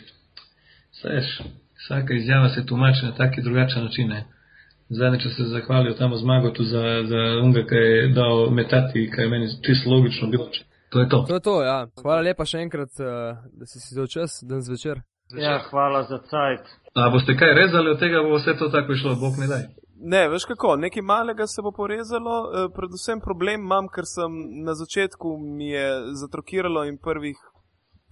[1.04, 1.42] veš,
[1.84, 4.14] vsaka izjava se tumači na taki drugačen način.
[4.90, 9.48] Zadnjič se zahvalil tam zmagotu za, za unga, ki je dal metati, kaj je meni
[9.66, 10.48] čisto logično bilo.
[10.90, 11.26] To je to.
[11.28, 11.88] To je to, ja.
[12.02, 15.04] Hvala lepa še enkrat, eh, da si si vzel čas, dan zvečer.
[15.36, 16.70] Ja, hvala za cajt.
[16.96, 19.68] A boste kaj rezali od tega, bo vse to tako išlo, bog ne daj.
[20.00, 24.32] Ne, veš kako, nekaj malega se bo porezalo, eh, predvsem problem imam, ker sem
[24.64, 25.88] na začetku mi je
[26.22, 27.36] zatrokiralo in prvih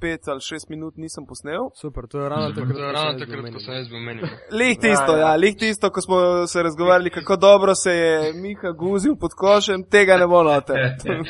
[0.01, 1.63] pet ali šest minut nisem posnel.
[1.81, 4.25] Super, to je ravno takrat, je ravno takrat ko sem jaz bil menil.
[4.59, 6.17] Lih tisto, ja, ja, lih tisto, ko smo
[6.51, 10.73] se razgovarjali, kako dobro se je Miha guzil pod košem, tega ne bo note.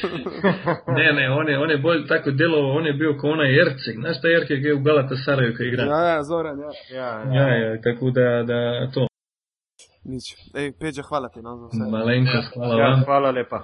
[0.97, 3.95] ne, ne, on je, on je bolj tako deloval, on je bil kot onaj Erceg,
[4.03, 5.83] znaš ta Erceg je v Galata Saraju, ki igra.
[5.93, 6.71] Ja, ja, Zoran, ja.
[6.99, 8.59] Ja, ja, ja, ja tako da, da
[8.93, 9.07] to.
[10.05, 10.25] Nič.
[10.53, 11.91] Ej, Peđa, hvala ti, no, za vse.
[11.91, 12.89] Malenkost, hvala ja.
[13.05, 13.59] Hvala lepa.